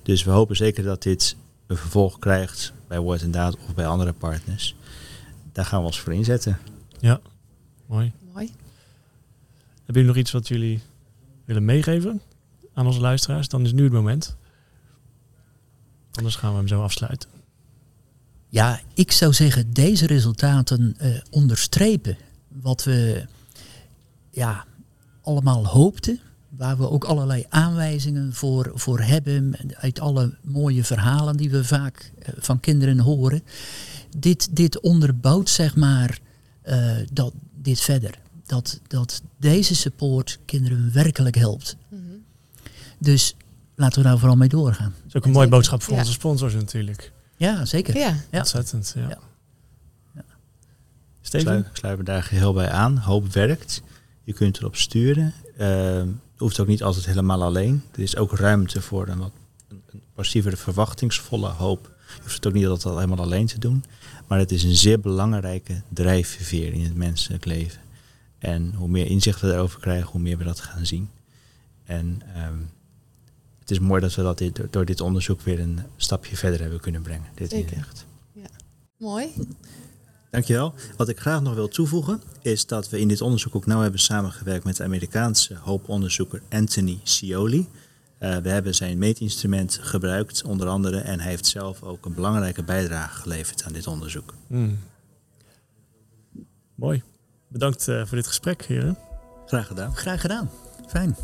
dus 0.04 0.24
we 0.24 0.32
hopen 0.32 0.56
zeker 0.56 0.84
dat 0.84 1.04
dit 1.04 1.36
een 1.68 1.78
vervolg 1.78 2.20
krijgt 2.20 2.74
bij 2.88 3.00
Woord 3.00 3.22
en 3.22 3.32
Daad 3.32 3.54
of 3.68 3.76
bij 3.76 3.88
andere 3.88 4.14
partners. 4.14 4.76
Daar 5.52 5.66
gaan 5.66 5.80
we 5.80 5.86
ons 5.86 6.00
voor 6.00 6.14
inzetten. 6.14 6.58
Ja, 7.00 7.20
mooi. 7.86 8.12
Mooi. 8.34 8.46
Hebben 9.76 10.04
jullie 10.04 10.08
nog 10.08 10.16
iets 10.16 10.32
wat 10.32 10.48
jullie 10.48 10.82
willen 11.46 11.66
meegeven 11.66 12.22
aan 12.74 12.86
onze 12.86 13.00
luisteraars? 13.02 13.48
Dan 13.48 13.62
is 13.66 13.72
nu 13.72 13.84
het 13.84 13.94
moment. 13.94 14.36
Anders 16.12 16.36
gaan 16.36 16.52
we 16.52 16.58
hem 16.58 16.68
zo 16.68 16.84
afsluiten. 16.84 17.30
Ja, 18.52 18.80
ik 18.94 19.12
zou 19.12 19.34
zeggen, 19.34 19.74
deze 19.74 20.08
resultaten 20.08 20.96
eh, 20.98 21.10
onderstrepen 21.30 22.18
wat 22.48 22.84
we 22.84 23.26
ja, 24.32 24.66
allemaal 25.22 25.68
hoopten. 25.68 26.20
Waar 26.50 26.78
we 26.78 26.90
ook 26.90 27.04
allerlei 27.04 27.46
aanwijzingen 27.50 28.34
voor, 28.34 28.72
voor 28.74 29.00
hebben. 29.00 29.56
Uit 29.76 30.00
alle 30.00 30.38
mooie 30.42 30.84
verhalen 30.84 31.38
die 31.38 31.50
we 31.50 31.64
vaak 31.64 32.12
eh, 32.20 32.34
van 32.38 32.60
kinderen 32.60 33.00
horen. 33.00 33.44
Dit, 34.18 34.56
dit 34.56 34.80
onderbouwt 34.80 35.50
zeg 35.50 35.76
maar 35.76 36.20
eh, 36.62 36.96
dat, 37.14 37.34
dit 37.62 37.80
verder. 37.80 38.20
Dat, 38.46 38.80
dat 38.88 39.22
deze 39.38 39.76
support 39.76 40.40
kinderen 40.46 40.94
werkelijk 40.94 41.36
helpt. 41.36 41.76
Mhm. 41.90 42.02
Dus 42.98 43.36
laten 43.76 44.02
we 44.02 44.08
daar 44.08 44.18
vooral 44.18 44.38
mee 44.38 44.50
doorgaan. 44.50 44.94
Dat 44.98 45.08
is 45.08 45.16
ook 45.16 45.26
een 45.26 45.32
mooie 45.32 45.48
boodschap 45.48 45.82
voor 45.82 45.94
Ja. 45.94 46.00
onze 46.00 46.12
sponsors 46.12 46.54
natuurlijk. 46.54 47.12
Ja, 47.42 47.66
zeker. 47.66 47.98
Ja. 47.98 48.16
Ja. 48.32 48.40
Ontzettend, 48.40 48.94
ja. 48.96 49.08
Ja. 49.08 49.18
Steven? 51.22 51.48
Sluit, 51.48 51.68
sluiten 51.74 52.06
we 52.06 52.12
daar 52.12 52.24
geheel 52.24 52.54
bij 52.54 52.70
aan. 52.70 52.98
Hoop 52.98 53.34
werkt. 53.34 53.82
Je 54.24 54.34
kunt 54.34 54.58
erop 54.58 54.76
sturen. 54.76 55.34
Ehm, 55.58 56.08
het 56.08 56.40
hoeft 56.40 56.60
ook 56.60 56.68
niet 56.68 56.84
altijd 56.84 57.06
helemaal 57.06 57.44
alleen. 57.44 57.84
Er 57.92 58.00
is 58.00 58.18
ook 58.18 58.38
ruimte 58.38 58.82
voor 58.82 59.08
een 59.08 59.18
wat 59.18 59.32
een, 59.68 59.82
een 59.92 60.02
passievere, 60.14 60.58
verwachtingsvolle 60.58 61.48
hoop. 61.48 61.92
Je 62.16 62.22
hoeft 62.22 62.36
het 62.36 62.48
ook 62.48 62.54
niet 62.54 62.68
altijd 62.68 62.96
helemaal 62.96 63.26
alleen 63.26 63.46
te 63.46 63.60
doen. 63.60 63.84
Maar 64.28 64.40
het 64.40 64.52
is 64.52 64.64
een 64.64 64.76
zeer 64.76 65.00
belangrijke 65.00 65.82
drijfveer 65.90 66.74
in 66.74 66.84
het 66.84 66.96
menselijk 66.96 67.46
leven. 67.46 67.82
En 68.38 68.74
hoe 68.74 68.88
meer 68.88 69.06
inzicht 69.06 69.42
we 69.42 69.48
daarover 69.48 69.80
krijgen, 69.80 70.12
hoe 70.12 70.22
meer 70.22 70.38
we 70.38 70.44
dat 70.44 70.60
gaan 70.60 70.86
zien. 70.86 71.10
En 71.84 72.22
ehm, 72.36 72.60
het 73.72 73.82
is 73.82 73.88
mooi 73.88 74.02
dat 74.02 74.16
we 74.16 74.22
dat 74.22 74.38
dit, 74.38 74.62
door 74.70 74.86
dit 74.86 75.02
onderzoek 75.02 75.42
weer 75.42 75.60
een 75.60 75.80
stapje 75.98 76.38
verder 76.38 76.62
hebben 76.62 76.80
kunnen 76.80 77.02
brengen. 77.02 77.28
Dit 77.36 77.50
Zeker. 77.50 77.72
inzicht. 77.72 78.06
Mooi. 78.98 79.34
Dankjewel. 80.32 80.74
Wat 80.98 81.10
ik 81.10 81.20
graag 81.20 81.42
nog 81.42 81.54
wil 81.54 81.68
toevoegen 81.68 82.22
is 82.42 82.66
dat 82.66 82.90
we 82.90 83.00
in 83.00 83.08
dit 83.08 83.22
onderzoek 83.22 83.56
ook 83.56 83.66
nauw 83.66 83.82
hebben 83.82 84.00
samengewerkt 84.00 84.64
met 84.64 84.78
de 84.78 84.84
Amerikaanse 84.84 85.56
hooponderzoeker 85.56 86.42
Anthony 86.50 87.00
Scioli. 87.04 87.68
Eh, 88.18 88.38
we 88.38 88.50
hebben 88.50 88.76
zijn 88.76 88.98
meetinstrument 88.98 89.80
gebruikt 89.82 90.44
onder 90.44 90.68
andere 90.68 91.00
en 91.00 91.20
hij 91.20 91.30
heeft 91.30 91.46
zelf 91.46 91.84
ook 91.84 92.06
een 92.06 92.14
belangrijke 92.14 92.64
bijdrage 92.64 93.22
geleverd 93.22 93.64
aan 93.64 93.74
dit 93.74 93.88
onderzoek. 93.88 94.34
Hmm. 94.48 94.80
Mooi. 96.76 97.04
Bedankt 97.48 97.88
eh, 97.88 98.06
voor 98.06 98.18
dit 98.18 98.28
gesprek, 98.28 98.66
heren. 98.66 98.98
Graag 99.46 99.68
gedaan. 99.68 99.96
Graag 99.96 100.22
gedaan. 100.22 100.50
Fijn. 100.88 101.16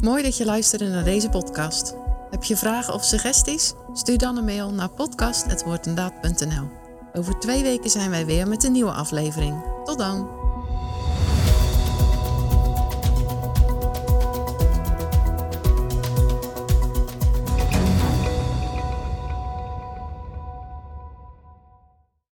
Mooi 0.00 0.22
dat 0.22 0.36
je 0.36 0.44
luisterde 0.44 0.88
naar 0.88 1.04
deze 1.04 1.28
podcast. 1.28 1.94
Heb 2.30 2.44
je 2.44 2.56
vragen 2.56 2.94
of 2.94 3.04
suggesties? 3.04 3.74
Stuur 3.92 4.18
dan 4.18 4.36
een 4.36 4.44
mail 4.44 4.70
naar 4.70 4.90
podcast.woordendaad.nl 4.90 6.68
Over 7.12 7.38
twee 7.38 7.62
weken 7.62 7.90
zijn 7.90 8.10
wij 8.10 8.26
weer 8.26 8.48
met 8.48 8.64
een 8.64 8.72
nieuwe 8.72 8.92
aflevering. 8.92 9.62
Tot 9.84 9.98
dan! 9.98 10.41